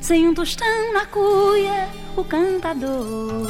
Sem 0.00 0.28
um 0.28 0.34
tostão 0.34 0.92
na 0.92 1.06
cuia, 1.06 1.88
o 2.16 2.24
cantador 2.24 3.46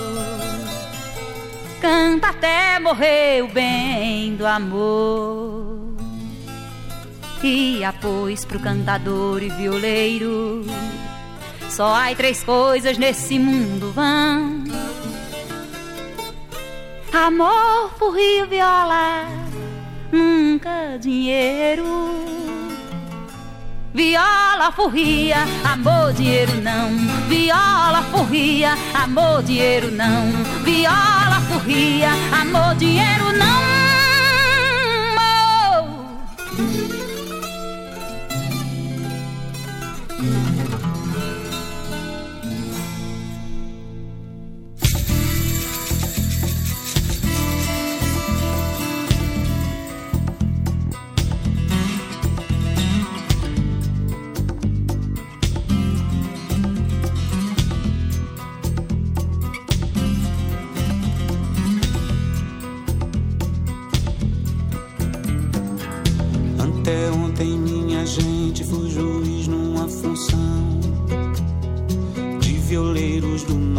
canta 1.80 2.30
até 2.30 2.80
morrer 2.80 3.42
o 3.42 3.48
bem 3.48 4.34
do 4.34 4.46
amor. 4.46 5.78
E 7.42 7.84
após 7.84 8.44
pro 8.44 8.58
cantador 8.58 9.40
e 9.42 9.48
violeiro, 9.48 10.64
só 11.68 11.94
há 11.94 12.14
três 12.14 12.42
coisas 12.42 12.98
nesse 12.98 13.38
mundo 13.38 13.92
vão: 13.92 14.64
amor, 17.12 17.90
furrio, 17.98 18.46
viola, 18.48 19.28
nunca 20.12 20.98
dinheiro. 21.00 21.84
Viola, 23.94 24.70
furria, 24.70 25.38
amor, 25.64 26.12
dinheiro 26.12 26.60
não. 26.60 26.90
Viola, 27.26 28.02
furria, 28.12 28.74
amor, 28.94 29.42
dinheiro 29.42 29.90
não. 29.90 30.30
Viola, 30.62 31.40
furria, 31.48 32.10
amor, 32.32 32.76
dinheiro 32.76 33.32
não. 33.32 33.77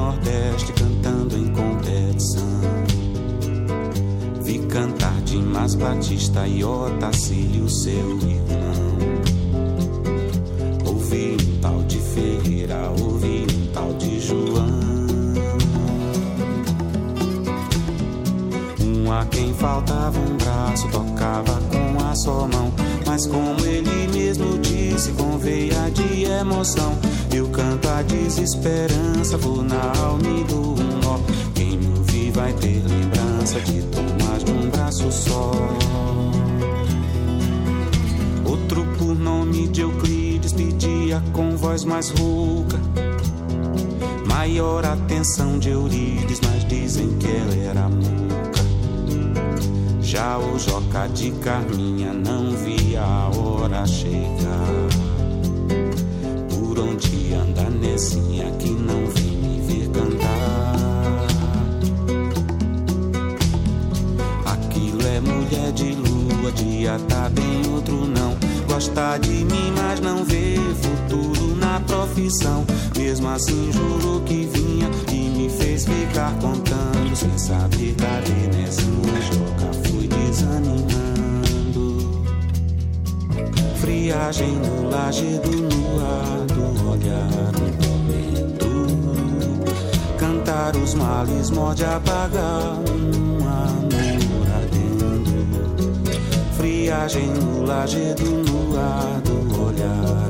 Nordeste 0.09 0.73
cantando 0.73 1.37
em 1.37 1.53
tradição. 1.83 2.61
Vi 4.41 4.57
cantar 4.65 5.21
Dimas 5.21 5.75
Batista 5.75 6.47
e 6.47 6.63
Otacílio, 6.63 7.69
seu 7.69 7.93
irmão. 7.93 8.97
Ouvi 10.87 11.37
um 11.39 11.61
tal 11.61 11.83
de 11.83 11.99
Ferreira, 11.99 12.89
ouvi 12.99 13.45
um 13.53 13.67
tal 13.71 13.93
de 13.93 14.19
João. 14.19 14.79
Um 18.81 19.11
a 19.11 19.25
quem 19.25 19.53
faltava 19.53 20.19
um 20.19 20.37
braço, 20.37 20.87
tocava 20.87 21.61
com 21.69 22.03
a 22.03 22.15
sua 22.15 22.47
mão. 22.47 22.73
Mas 23.05 23.27
como 23.27 23.63
ele 23.63 24.07
mesmo 24.07 24.57
disse, 24.57 25.11
com 25.11 25.37
veia 25.37 25.91
de 25.91 26.23
emoção, 26.23 26.97
eu 27.35 27.47
canto 27.49 27.87
a 27.87 28.01
desesperança, 28.01 29.37
vou 29.37 29.63
na 29.63 29.81
alma 29.99 30.27
e 30.27 30.43
dou 30.45 30.73
um 30.79 30.99
nó. 31.03 31.19
Quem 31.53 31.77
me 31.77 31.97
ouvir 31.97 32.31
vai 32.31 32.53
ter 32.53 32.81
lembrança 32.87 33.59
de 33.61 33.81
Tomás 33.83 34.43
de 34.43 34.51
um 34.51 34.69
braço 34.69 35.11
só. 35.11 35.51
Outro 38.45 38.85
por 38.97 39.15
nome 39.15 39.67
de 39.67 39.81
Euclides 39.81 40.53
pedia 40.53 41.21
com 41.33 41.55
voz 41.55 41.83
mais 41.83 42.09
rouca. 42.09 42.79
Maior 44.27 44.85
atenção 44.85 45.59
de 45.59 45.69
Eurides, 45.69 46.39
mas 46.41 46.65
dizem 46.67 47.17
que 47.17 47.27
ela 47.27 47.55
era 47.55 47.89
muca. 47.89 48.09
Já 50.01 50.37
o 50.39 50.57
Joca 50.57 51.07
de 51.07 51.31
Carminha 51.31 52.13
não 52.13 52.51
via 52.51 53.01
a 53.01 53.29
hora 53.37 53.85
chegar. 53.85 55.08
Nezinha 57.99 58.49
que 58.51 58.69
não 58.69 59.07
vem 59.07 59.31
me 59.41 59.59
ver 59.59 59.89
cantar? 59.89 61.27
Aquilo 64.45 65.05
é 65.05 65.19
mulher 65.19 65.73
de 65.73 65.95
lua, 65.95 66.49
dia 66.53 66.97
tá 67.09 67.29
bem, 67.29 67.61
outro 67.73 68.07
não. 68.07 68.37
Gosta 68.69 69.17
de 69.17 69.43
mim, 69.43 69.73
mas 69.75 69.99
não 69.99 70.23
vê 70.23 70.55
futuro 70.81 71.57
na 71.57 71.81
profissão. 71.81 72.65
Mesmo 72.97 73.27
assim, 73.27 73.69
jurou 73.73 74.21
que 74.21 74.45
vinha 74.45 74.89
e 75.11 75.37
me 75.37 75.49
fez 75.49 75.83
ficar 75.83 76.33
contando. 76.39 77.13
Sem 77.13 77.37
saber 77.37 77.95
cadê 77.95 78.47
Nezinha, 78.57 79.21
Joca 79.29 79.73
fui 79.89 80.07
desanimando. 80.07 80.87
Friagem 83.81 84.53
no 84.53 84.89
lajedo 84.89 85.51
no 85.51 85.99
ar 85.99 86.45
do 86.45 86.91
olhar. 86.91 87.88
Cantar 90.59 90.75
os 90.75 90.93
males 90.93 91.51
morde 91.51 91.85
apagar 91.85 92.73
um 92.91 93.37
amor 93.47 94.45
ardendo. 94.57 95.63
Friagem 96.57 97.27
no 97.27 97.65
lajedo 97.65 98.25
no 98.25 98.77
ar 98.77 99.21
do 99.21 99.63
olhar 99.63 100.27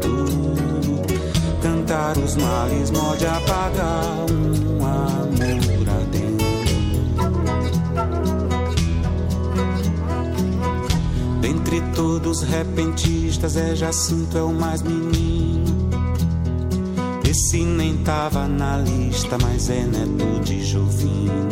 tormento. 0.00 1.02
Cantar 1.60 2.16
os 2.18 2.36
males 2.36 2.92
morde 2.92 3.26
apagar 3.26 4.26
um 4.30 4.86
amor 4.86 5.88
ardendo. 5.90 6.44
Dentre 11.40 11.80
todos 11.96 12.42
repentistas, 12.42 13.56
é 13.56 13.74
Jacinto 13.74 14.38
é 14.38 14.42
o 14.42 14.52
mais 14.52 14.82
menino. 14.82 15.35
Esse 17.28 17.64
nem 17.64 17.96
tava 18.04 18.46
na 18.46 18.78
lista, 18.78 19.36
mas 19.42 19.68
é 19.68 19.82
neto 19.82 20.44
de 20.44 20.64
Jovino. 20.64 21.48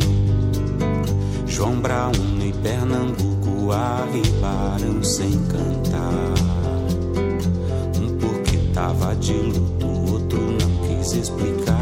João 1.49 1.81
Brauna 1.81 2.45
e 2.45 2.53
Pernambuco 2.53 3.73
arribaram 3.73 5.03
sem 5.03 5.33
cantar. 5.49 6.35
Um 8.01 8.17
porque 8.19 8.57
tava 8.73 9.17
de 9.17 9.33
luto, 9.33 10.13
outro 10.13 10.39
não 10.39 10.97
quis 10.97 11.13
explicar. 11.13 11.75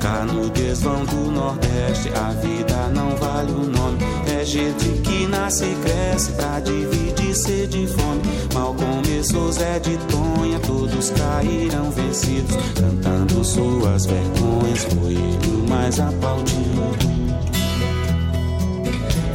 Cá 0.00 0.24
no 0.24 0.48
desvão 0.48 1.04
do 1.04 1.30
Nordeste, 1.30 2.08
a 2.14 2.30
vida 2.30 2.88
não 2.88 3.14
vale 3.16 3.52
o 3.52 3.64
nome. 3.64 4.13
É 4.44 4.46
gente 4.46 5.00
que 5.00 5.26
nasce 5.26 5.64
e 5.64 5.74
cresce 5.76 6.32
pra 6.32 6.60
dividir 6.60 7.34
sede 7.34 7.84
e 7.84 7.86
fome. 7.86 8.20
Mal 8.52 8.74
começou 8.74 9.50
Zé 9.50 9.78
de 9.78 9.96
Tonha, 9.96 10.60
todos 10.60 11.08
caíram 11.12 11.90
vencidos. 11.90 12.54
Cantando 12.78 13.42
suas 13.42 14.04
vergonhas, 14.04 14.84
foi 14.84 15.14
ele 15.14 15.46
o 15.46 15.66
mais 15.66 15.98
aplaudido. 15.98 16.82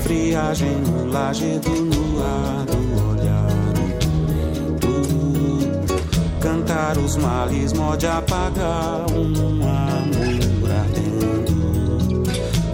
Friagem 0.04 0.76
no 0.78 1.12
lajedo 1.12 1.72
no 1.72 2.24
ar 2.24 2.66
do 2.68 3.10
olhar 3.10 3.48
tormento. 4.80 5.96
Cantar 6.40 7.00
os 7.00 7.18
males 7.18 7.74
morde 7.74 8.06
apagar 8.06 9.06
um 9.12 9.26
amor 9.64 10.70
ardendo. 10.70 12.24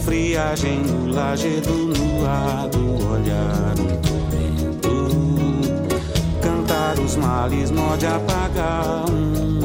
Friagem 0.01 0.79
no 0.81 1.13
lajedo 1.13 1.84
no 2.26 2.32
ar 2.32 2.67
do 2.69 3.11
olhar 3.11 3.76
no 3.78 3.97
tormento. 4.01 4.89
Cantar 6.41 6.99
os 6.99 7.15
males 7.15 7.71
morde 7.71 8.07
apagar 8.07 9.05
um 9.09 9.64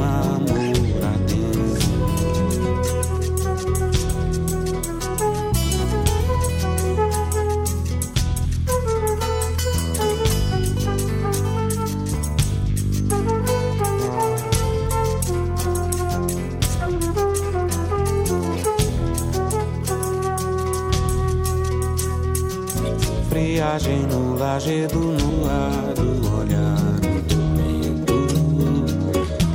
Friagem 23.70 24.02
no 24.02 24.36
lajedo 24.36 24.98
no 24.98 25.48
ar 25.48 25.94
do 25.94 26.40
olhar 26.40 26.98
no 27.04 27.22
tormento. 27.22 28.14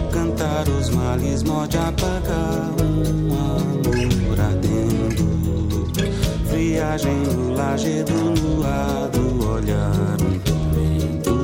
Cantar 0.10 0.70
os 0.70 0.90
males 0.90 1.44
morde 1.44 1.78
apagar 1.78 2.72
um 2.82 3.34
amor 3.34 4.40
ardendo. 4.40 5.92
Friagem 6.48 7.18
no 7.28 7.56
lajedo 7.56 8.14
no 8.14 8.64
ar 8.64 9.10
do 9.10 9.50
olhar 9.52 10.18
no 10.22 10.40
tormento. 10.40 11.36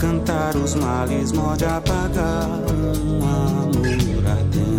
Cantar 0.00 0.56
os 0.56 0.74
males 0.74 1.30
morde 1.30 1.64
apagar 1.64 2.48
um 2.74 3.18
amor 3.24 4.26
ardendo. 4.26 4.69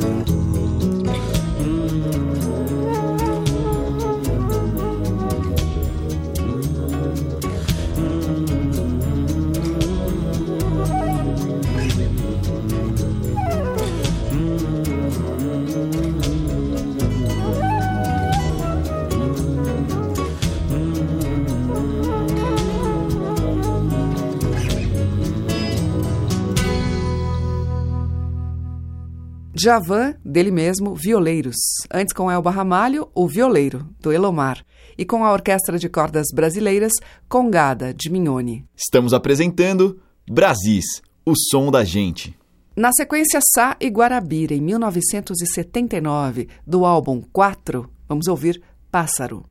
Javan, 29.61 30.15
dele 30.25 30.49
mesmo, 30.49 30.95
Violeiros. 30.95 31.55
Antes 31.93 32.13
com 32.13 32.31
Elba 32.31 32.49
Ramalho, 32.49 33.09
O 33.13 33.27
Violeiro, 33.27 33.87
do 33.99 34.11
Elomar. 34.11 34.65
E 34.97 35.05
com 35.05 35.23
a 35.23 35.31
Orquestra 35.31 35.77
de 35.77 35.87
Cordas 35.87 36.27
Brasileiras, 36.33 36.93
Congada, 37.29 37.93
de 37.93 38.09
Mignone. 38.09 38.65
Estamos 38.75 39.13
apresentando 39.13 40.01
Brasis, 40.27 41.03
o 41.23 41.33
som 41.35 41.69
da 41.69 41.83
gente. 41.83 42.35
Na 42.75 42.91
sequência, 42.91 43.39
Sá 43.53 43.77
e 43.79 43.87
Guarabira, 43.87 44.55
em 44.55 44.61
1979, 44.61 46.47
do 46.65 46.83
álbum 46.83 47.21
4, 47.31 47.87
vamos 48.07 48.27
ouvir 48.27 48.61
Pássaro. 48.91 49.45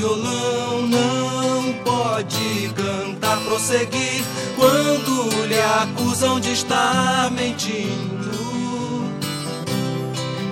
Violão 0.00 0.88
não 0.88 1.74
pode 1.84 2.72
cantar, 2.74 3.38
prosseguir 3.40 4.24
quando 4.56 5.46
lhe 5.46 5.60
acusam 5.82 6.40
de 6.40 6.52
estar 6.52 7.30
mentindo. 7.32 8.30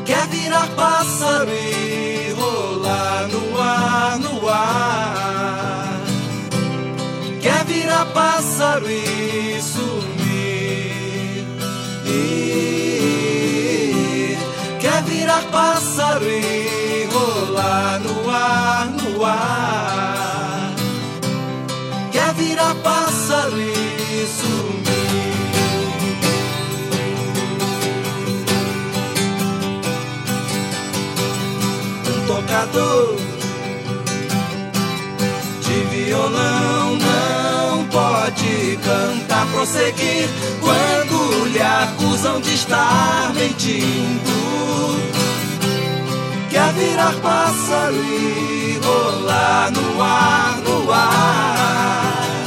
Quer 0.04 0.26
virar 0.28 0.68
pássaro 0.76 1.48
e 1.50 2.34
rolar 2.38 3.26
no 3.28 3.58
ar, 3.58 4.18
no 4.18 4.46
ar. 4.50 6.02
Quer 7.40 7.64
virar 7.64 8.04
pássaro 8.12 8.86
e 8.90 9.62
sumir. 9.62 11.46
E 12.04 12.76
quer 14.78 15.02
virar 15.04 15.42
pássaro 15.50 16.26
e 16.26 17.08
rolar 17.10 17.98
no 18.00 18.07
no 18.86 19.24
ar. 19.24 20.74
Quer 22.12 22.34
virar 22.34 22.74
pássaro 22.76 23.58
e 23.60 24.26
sumir. 24.26 24.88
Um 32.06 32.26
tocador 32.26 33.16
de 35.62 35.78
violão 35.96 36.96
não 36.96 37.84
pode 37.86 38.78
cantar, 38.82 39.46
prosseguir 39.52 40.28
quando 40.60 41.44
lhe 41.46 41.60
acusam 41.60 42.40
de 42.40 42.54
estar 42.54 43.32
mentindo. 43.34 45.17
Virar 46.78 47.12
pássaro 47.14 47.96
e 47.96 48.78
rolar 48.84 49.72
no 49.72 50.00
ar, 50.00 50.58
no 50.58 50.92
ar. 50.92 52.44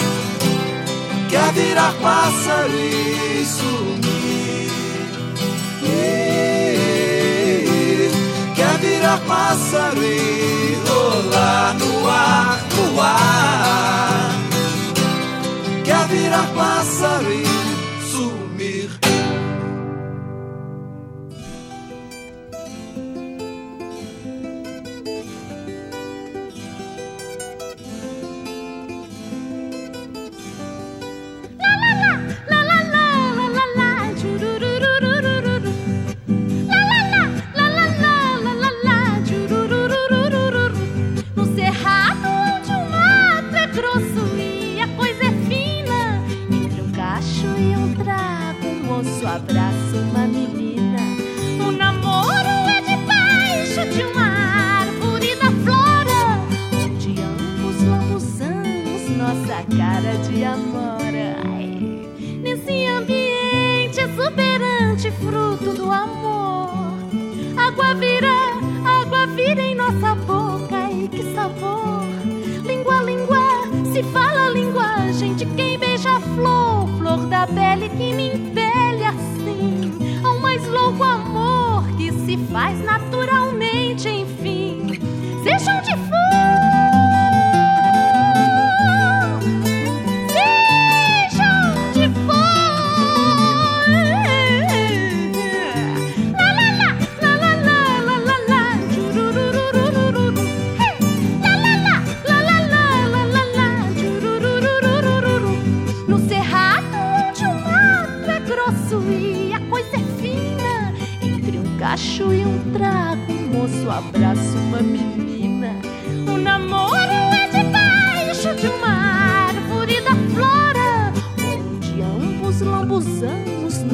Quer 1.30 1.52
virar 1.52 1.94
pássaro 2.02 2.72
e 2.72 3.46
sumir. 3.46 4.72
Quer 8.56 8.78
virar 8.80 9.20
pássaro 9.28 10.02
e 10.02 10.78
rolar 10.88 11.74
no 11.74 12.10
ar, 12.10 12.60
no 12.78 13.02
ar. 13.02 14.32
Quer 15.84 16.08
virar 16.08 16.48
pássaro 16.56 17.34
e 17.34 17.71
But 49.48 49.58
I 49.58 49.71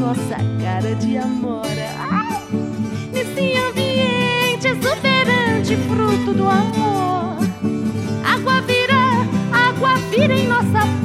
nossa 0.07 0.37
cara 0.63 0.95
de 0.95 1.17
amora. 1.17 1.91
Ai, 1.99 2.41
nesse 3.11 3.57
ambiente 3.57 4.67
exuberante, 4.69 5.75
fruto 5.89 6.33
do 6.33 6.47
amor, 6.47 7.39
água 8.23 8.61
vira, 8.61 9.27
água 9.51 9.95
vira 10.09 10.33
em 10.33 10.47
nossa 10.47 10.96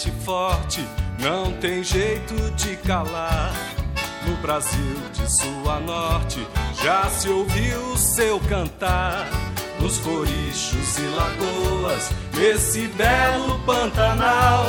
bate 0.00 0.10
forte, 0.24 0.88
não 1.18 1.52
tem 1.52 1.84
jeito 1.84 2.34
de 2.52 2.76
calar. 2.76 3.52
No 4.26 4.36
Brasil 4.36 4.96
de 5.12 5.40
sul 5.40 5.70
a 5.70 5.78
norte 5.80 6.46
já 6.82 7.04
se 7.10 7.28
ouviu 7.28 7.96
seu 7.98 8.40
cantar. 8.40 9.26
Nos 9.78 9.98
corichos 9.98 10.98
e 10.98 11.02
lagoas, 11.02 12.10
nesse 12.34 12.86
belo 12.88 13.58
Pantanal, 13.60 14.66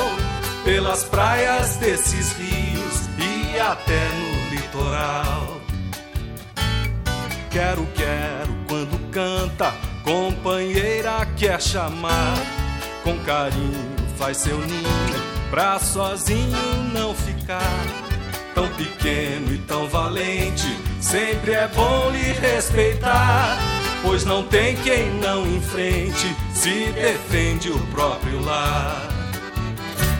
pelas 0.64 1.04
praias 1.04 1.76
desses 1.76 2.32
rios 2.32 3.08
e 3.18 3.58
até 3.58 4.08
no 4.08 4.54
litoral. 4.54 5.60
Quero, 7.50 7.86
quero 7.94 8.52
quando 8.68 9.10
canta, 9.10 9.72
companheira 10.02 11.26
quer 11.36 11.60
chamar. 11.60 12.36
Com 13.04 13.18
carinho 13.24 14.02
faz 14.22 14.36
seu 14.36 14.56
ninho, 14.56 15.21
pra 15.52 15.78
sozinho 15.78 16.56
não 16.94 17.14
ficar. 17.14 17.84
Tão 18.54 18.66
pequeno 18.68 19.52
e 19.52 19.58
tão 19.58 19.86
valente, 19.86 20.66
sempre 20.98 21.52
é 21.52 21.68
bom 21.68 22.10
lhe 22.10 22.32
respeitar. 22.32 23.58
Pois 24.00 24.24
não 24.24 24.42
tem 24.44 24.74
quem 24.76 25.10
não 25.20 25.46
enfrente, 25.46 26.34
se 26.54 26.90
defende 26.92 27.70
o 27.70 27.78
próprio 27.88 28.42
lar. 28.42 28.96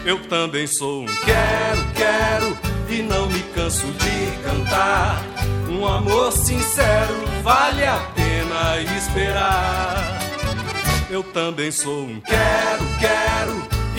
Eu 0.05 0.19
também 0.29 0.67
sou 0.67 1.05
um 1.05 1.07
quero, 1.07 1.85
quero, 1.95 2.59
e 2.91 3.03
não 3.03 3.27
me 3.27 3.41
canso 3.55 3.87
de 3.87 4.43
cantar. 4.43 5.23
Um 5.67 5.87
amor 5.87 6.31
sincero 6.33 7.15
vale 7.43 7.87
a 7.87 7.97
pena 8.15 8.79
esperar. 8.99 10.21
Eu 11.09 11.23
também 11.23 11.71
sou 11.71 12.05
um 12.05 12.21
quero, 12.21 12.85
quero, 13.01 13.32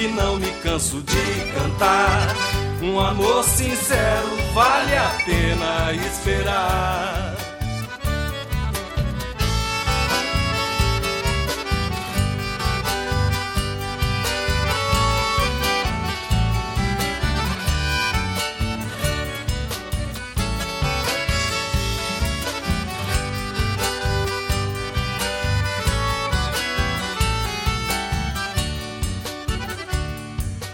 e 0.03 0.07
não 0.09 0.37
me 0.37 0.51
canso 0.61 1.01
de 1.01 1.51
cantar. 1.53 2.35
Um 2.81 2.99
amor 2.99 3.43
sincero 3.45 4.27
vale 4.53 4.95
a 4.97 5.09
pena 5.25 5.93
esperar. 5.93 7.32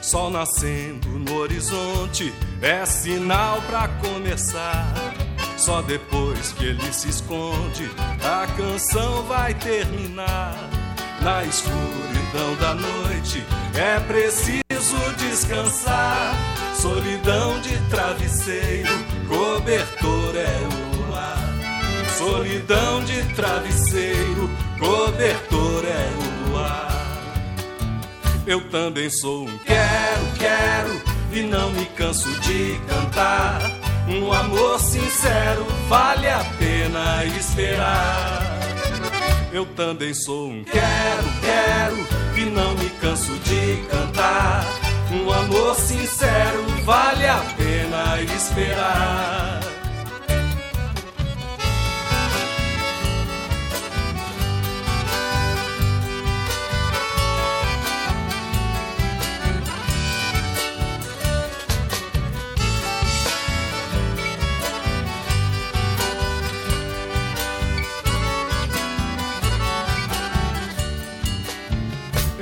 Sol 0.09 0.31
nascendo 0.31 1.07
no 1.07 1.37
horizonte 1.37 2.33
é 2.63 2.83
sinal 2.83 3.61
pra 3.69 3.87
começar. 3.87 4.91
Só 5.55 5.83
depois 5.83 6.51
que 6.53 6.65
ele 6.65 6.91
se 6.91 7.09
esconde, 7.09 7.91
a 8.23 8.47
canção 8.57 9.21
vai 9.25 9.53
terminar. 9.53 10.57
Na 11.21 11.43
escuridão 11.43 12.55
da 12.59 12.73
noite 12.73 13.43
é 13.75 13.99
preciso 13.99 14.63
descansar. 15.19 16.33
Solidão 16.73 17.61
de 17.61 17.77
travesseiro, 17.91 18.89
cobertor 19.27 20.35
é 20.35 20.57
o 20.65 21.05
luar. 21.05 21.37
Solidão 22.17 23.03
de 23.03 23.21
travesseiro, 23.35 24.49
cobertor 24.79 25.85
é 25.85 26.25
o. 26.25 26.28
Eu 28.45 28.61
também 28.69 29.09
sou 29.09 29.47
um 29.47 29.57
quero, 29.59 30.25
quero 30.37 31.01
e 31.31 31.41
não 31.41 31.71
me 31.71 31.85
canso 31.85 32.29
de 32.41 32.79
cantar. 32.87 33.61
Um 34.07 34.33
amor 34.33 34.79
sincero 34.79 35.65
vale 35.87 36.27
a 36.27 36.43
pena 36.57 37.23
esperar. 37.25 38.59
Eu 39.51 39.65
também 39.65 40.13
sou 40.13 40.49
um 40.49 40.63
quero, 40.63 41.27
quero 41.41 42.39
e 42.39 42.45
não 42.45 42.75
me 42.75 42.89
canso 43.01 43.31
de 43.39 43.83
cantar. 43.87 44.65
Um 45.11 45.31
amor 45.31 45.75
sincero 45.75 46.63
vale 46.85 47.27
a 47.27 47.37
pena 47.57 48.21
esperar. 48.21 49.68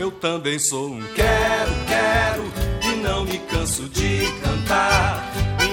Eu 0.08 0.12
também 0.12 0.58
sou 0.58 0.88
um 0.88 1.04
quero, 1.16 1.72
quero 1.86 2.44
e 2.82 2.96
não 3.02 3.26
me 3.26 3.40
canso 3.40 3.90
de 3.90 4.26
cantar. 4.42 5.22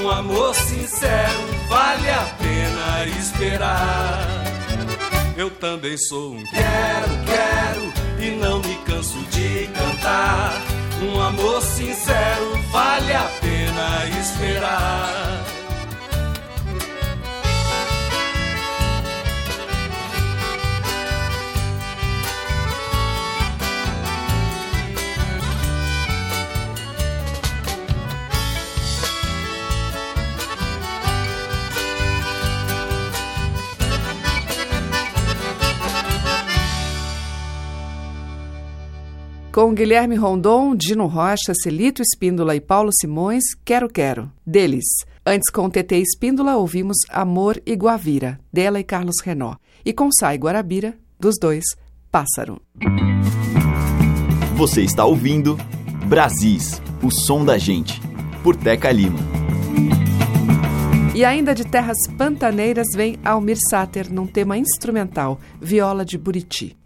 Um 0.03 0.11
amor 0.11 0.53
sincero 0.57 1.39
vale 1.68 2.11
a 2.11 2.24
pena 2.41 3.07
esperar. 3.16 4.26
Eu 5.37 5.51
também 5.51 5.97
sou 5.97 6.32
um 6.32 6.45
quero, 6.47 7.12
quero 7.26 8.26
e 8.26 8.32
não 8.32 8.59
me 8.59 8.74
canso 8.78 9.18
de 9.30 9.68
cantar. 9.68 10.61
Um 11.01 11.20
amor 11.20 11.62
sincero 11.62 12.59
vale 12.72 13.12
a 13.12 13.30
pena 13.41 14.18
esperar. 14.20 15.53
Com 39.75 39.79
Guilherme 39.79 40.14
Rondon, 40.14 40.77
Dino 40.77 41.09
Rocha, 41.09 41.53
Celito 41.53 42.01
Espíndola 42.01 42.55
e 42.55 42.61
Paulo 42.61 42.91
Simões, 42.93 43.43
Quero 43.64 43.89
Quero, 43.89 44.31
deles. 44.47 44.85
Antes, 45.27 45.51
com 45.51 45.68
TT 45.68 45.97
Espíndola, 45.97 46.57
ouvimos 46.57 46.97
Amor 47.11 47.61
e 47.66 47.75
Guavira, 47.75 48.39
dela 48.53 48.79
e 48.79 48.85
Carlos 48.85 49.16
Renó. 49.20 49.57
E 49.85 49.93
com 49.93 50.11
Sai 50.16 50.37
Guarabira, 50.39 50.97
dos 51.18 51.35
dois, 51.41 51.64
Pássaro. 52.09 52.62
Você 54.57 54.83
está 54.83 55.05
ouvindo 55.05 55.59
Brasis, 56.07 56.81
o 57.03 57.11
som 57.11 57.45
da 57.45 57.59
gente, 57.59 58.01
por 58.45 58.55
Teca 58.55 58.93
Lima. 58.93 59.18
E 61.16 61.25
ainda 61.25 61.53
de 61.53 61.64
terras 61.64 61.99
pantaneiras 62.16 62.87
vem 62.95 63.18
Almir 63.25 63.59
Sater 63.68 64.09
num 64.09 64.29
tema 64.29 64.57
instrumental, 64.57 65.41
Viola 65.61 66.05
de 66.05 66.16
Buriti. 66.16 66.77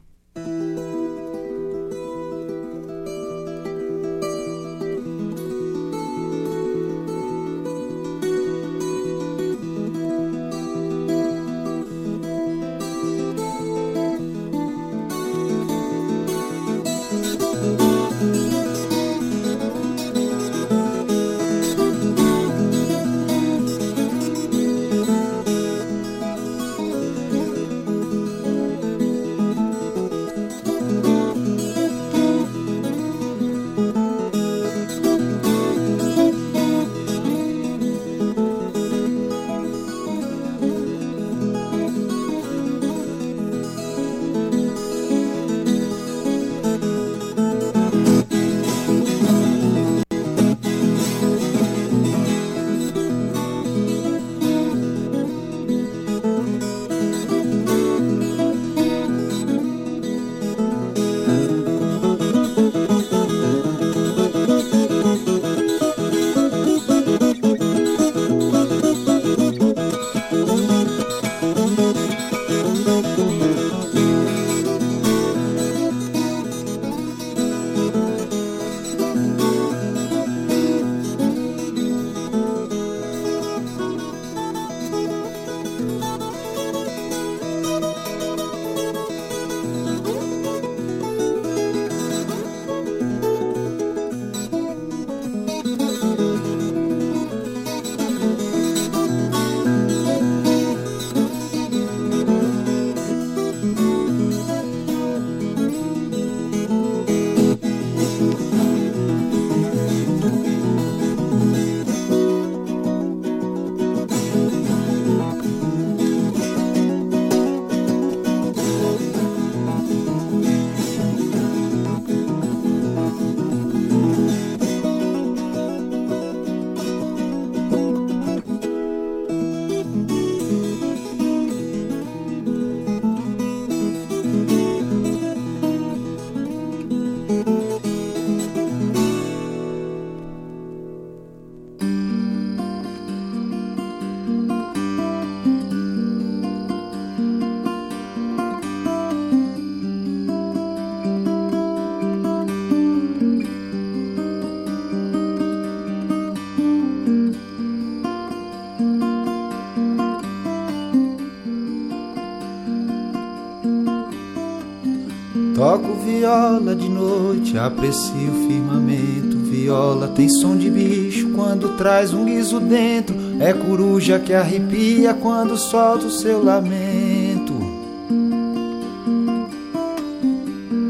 Viola 166.29 166.75
de 166.75 166.89
noite, 166.91 167.57
aprecio 167.57 168.31
o 168.31 168.49
firmamento. 168.49 169.39
Viola 169.39 170.09
tem 170.09 170.29
som 170.29 170.57
de 170.57 170.69
bicho 170.71 171.31
quando 171.31 171.75
traz 171.79 172.13
um 172.13 172.27
guiso 172.27 172.61
dentro. 172.61 173.17
É 173.41 173.55
coruja 173.55 174.19
que 174.19 174.35
arrepia 174.35 175.15
quando 175.15 175.57
solta 175.57 176.07
o 176.07 176.11
seu 176.11 176.45
lamento. 176.45 177.55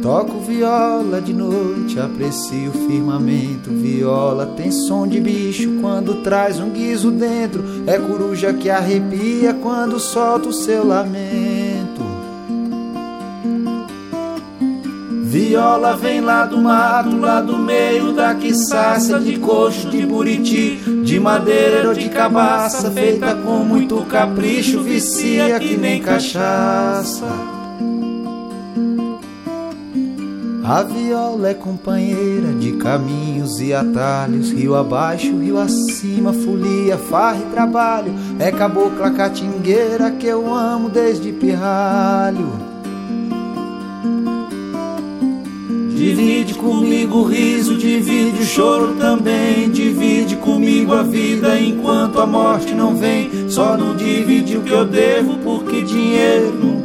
Toco 0.03 0.41
viola 0.41 1.20
de 1.20 1.32
noite, 1.32 2.01
aprecio 2.01 2.70
o 2.70 2.89
firmamento. 2.89 3.70
Viola 3.70 4.45
tem 4.45 4.72
som 4.72 5.07
de 5.07 5.20
bicho 5.20 5.78
quando 5.80 6.22
traz 6.22 6.59
um 6.59 6.70
guiso 6.70 7.12
dentro. 7.12 7.62
É 7.86 7.97
coruja 7.97 8.53
que 8.53 8.68
arrepia 8.68 9.55
quando 9.55 10.01
solta 10.01 10.49
o 10.49 10.53
seu 10.53 10.84
lamento. 10.84 11.48
Viola 15.39 15.97
vem 15.97 16.20
lá 16.20 16.45
do 16.47 16.59
mato, 16.59 17.16
lá 17.16 17.41
do 17.41 17.57
meio 17.57 18.12
da 18.12 18.34
quiçaça 18.34 19.20
De 19.20 19.39
coxo, 19.39 19.89
de 19.89 20.05
buriti, 20.05 20.80
de 21.05 21.20
madeira 21.20 21.86
ou 21.86 21.95
de 21.95 22.09
cabaça 22.09 22.91
Feita 22.91 23.36
com 23.36 23.59
muito 23.59 24.05
capricho, 24.07 24.82
vicia 24.82 25.61
que 25.61 25.76
nem 25.76 26.03
cachaça. 26.03 27.24
A 30.64 30.82
viola 30.82 31.51
é 31.51 31.55
companheira 31.55 32.53
de 32.59 32.72
caminhos 32.72 33.61
e 33.61 33.72
atalhos 33.72 34.51
Rio 34.51 34.74
abaixo, 34.74 35.39
rio 35.39 35.57
acima, 35.57 36.32
folia, 36.32 36.99
farra 36.99 37.39
e 37.39 37.53
trabalho. 37.53 38.12
É 38.41 38.51
cabocla 38.51 39.12
catingueira 39.12 40.11
que 40.11 40.26
eu 40.26 40.53
amo 40.53 40.89
desde 40.89 41.30
pirralho 41.30 42.68
Divide 45.99 46.55
comigo 46.55 47.19
o 47.19 47.25
riso, 47.25 47.77
divide 47.77 48.41
o 48.41 48.47
choro 48.47 48.95
também. 49.01 49.69
Divide 49.69 50.37
comigo 50.37 50.95
a 50.95 51.03
vida 51.03 51.59
enquanto 51.59 52.21
a 52.21 52.27
morte 52.27 52.73
não 52.73 52.95
vem. 52.95 53.29
Só 53.49 53.77
não 53.77 53.97
divide 53.97 54.59
o 54.59 54.61
que 54.61 54.71
eu 54.71 54.85
devo, 54.85 55.39
porque 55.39 55.83
dinheiro 55.83 56.55
não 56.55 56.83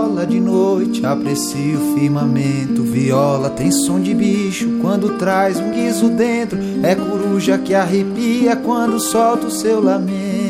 viola 0.00 0.26
de 0.26 0.40
noite, 0.40 1.04
aprecio 1.04 1.78
o 1.78 1.94
firmamento. 1.94 2.82
Viola 2.82 3.50
tem 3.50 3.70
som 3.70 4.00
de 4.00 4.14
bicho 4.14 4.78
quando 4.80 5.18
traz 5.18 5.58
um 5.58 5.70
guiso 5.70 6.08
dentro. 6.08 6.58
É 6.82 6.94
coruja 6.94 7.58
que 7.58 7.74
arrepia 7.74 8.56
quando 8.56 8.98
solta 8.98 9.46
o 9.46 9.50
seu 9.50 9.82
lamento. 9.82 10.40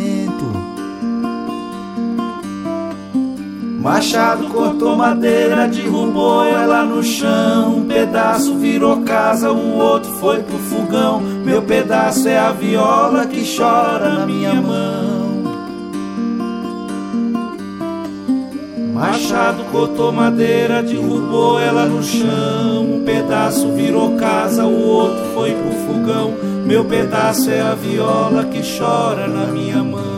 Machado 3.80 4.48
cortou 4.48 4.94
madeira, 4.94 5.66
derrubou 5.66 6.44
ela 6.44 6.84
no 6.84 7.02
chão. 7.02 7.78
Um 7.78 7.86
pedaço 7.86 8.56
virou 8.56 9.02
casa, 9.02 9.50
o 9.50 9.78
outro 9.78 10.12
foi 10.12 10.42
pro 10.42 10.58
fogão. 10.58 11.20
Meu 11.20 11.62
pedaço 11.62 12.28
é 12.28 12.38
a 12.38 12.52
viola 12.52 13.26
que 13.26 13.42
chora 13.56 14.14
na 14.14 14.26
minha 14.26 14.54
mão. 14.54 15.09
Machado 19.00 19.64
cortou 19.72 20.12
madeira, 20.12 20.82
derrubou 20.82 21.58
ela 21.58 21.86
no 21.86 22.02
chão. 22.02 22.84
Um 22.84 23.02
pedaço 23.02 23.72
virou 23.72 24.14
casa, 24.16 24.66
o 24.66 24.86
outro 24.86 25.24
foi 25.34 25.54
pro 25.54 25.72
fogão. 25.86 26.34
Meu 26.66 26.84
pedaço 26.84 27.50
é 27.50 27.62
a 27.62 27.74
viola 27.74 28.44
que 28.44 28.60
chora 28.60 29.26
na 29.26 29.46
minha 29.46 29.82
mão. 29.82 30.09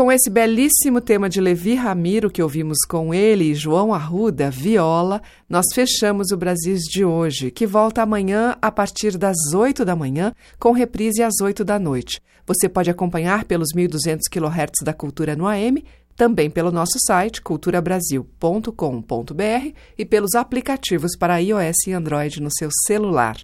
Com 0.00 0.10
esse 0.10 0.30
belíssimo 0.30 0.98
tema 0.98 1.28
de 1.28 1.42
Levi 1.42 1.74
Ramiro 1.74 2.30
que 2.30 2.42
ouvimos 2.42 2.78
com 2.88 3.12
ele 3.12 3.50
e 3.50 3.54
João 3.54 3.92
Arruda, 3.92 4.50
viola, 4.50 5.20
nós 5.46 5.66
fechamos 5.74 6.30
o 6.30 6.38
Brasis 6.38 6.84
de 6.84 7.04
hoje, 7.04 7.50
que 7.50 7.66
volta 7.66 8.00
amanhã 8.00 8.56
a 8.62 8.72
partir 8.72 9.18
das 9.18 9.36
8 9.52 9.84
da 9.84 9.94
manhã, 9.94 10.34
com 10.58 10.72
reprise 10.72 11.22
às 11.22 11.34
8 11.42 11.62
da 11.62 11.78
noite. 11.78 12.18
Você 12.46 12.66
pode 12.66 12.88
acompanhar 12.88 13.44
pelos 13.44 13.74
1.200 13.76 14.20
kHz 14.30 14.82
da 14.82 14.94
Cultura 14.94 15.36
no 15.36 15.46
AM, 15.46 15.84
também 16.16 16.48
pelo 16.48 16.72
nosso 16.72 16.98
site 16.98 17.42
culturabrasil.com.br 17.42 19.74
e 19.98 20.06
pelos 20.06 20.34
aplicativos 20.34 21.14
para 21.14 21.42
iOS 21.42 21.76
e 21.86 21.92
Android 21.92 22.40
no 22.40 22.48
seu 22.50 22.70
celular. 22.86 23.36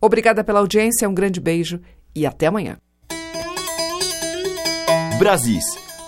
Obrigada 0.00 0.42
pela 0.42 0.58
audiência, 0.58 1.08
um 1.08 1.14
grande 1.14 1.40
beijo 1.40 1.80
e 2.12 2.26
até 2.26 2.48
amanhã. 2.48 2.76
Brasis. 5.16 5.81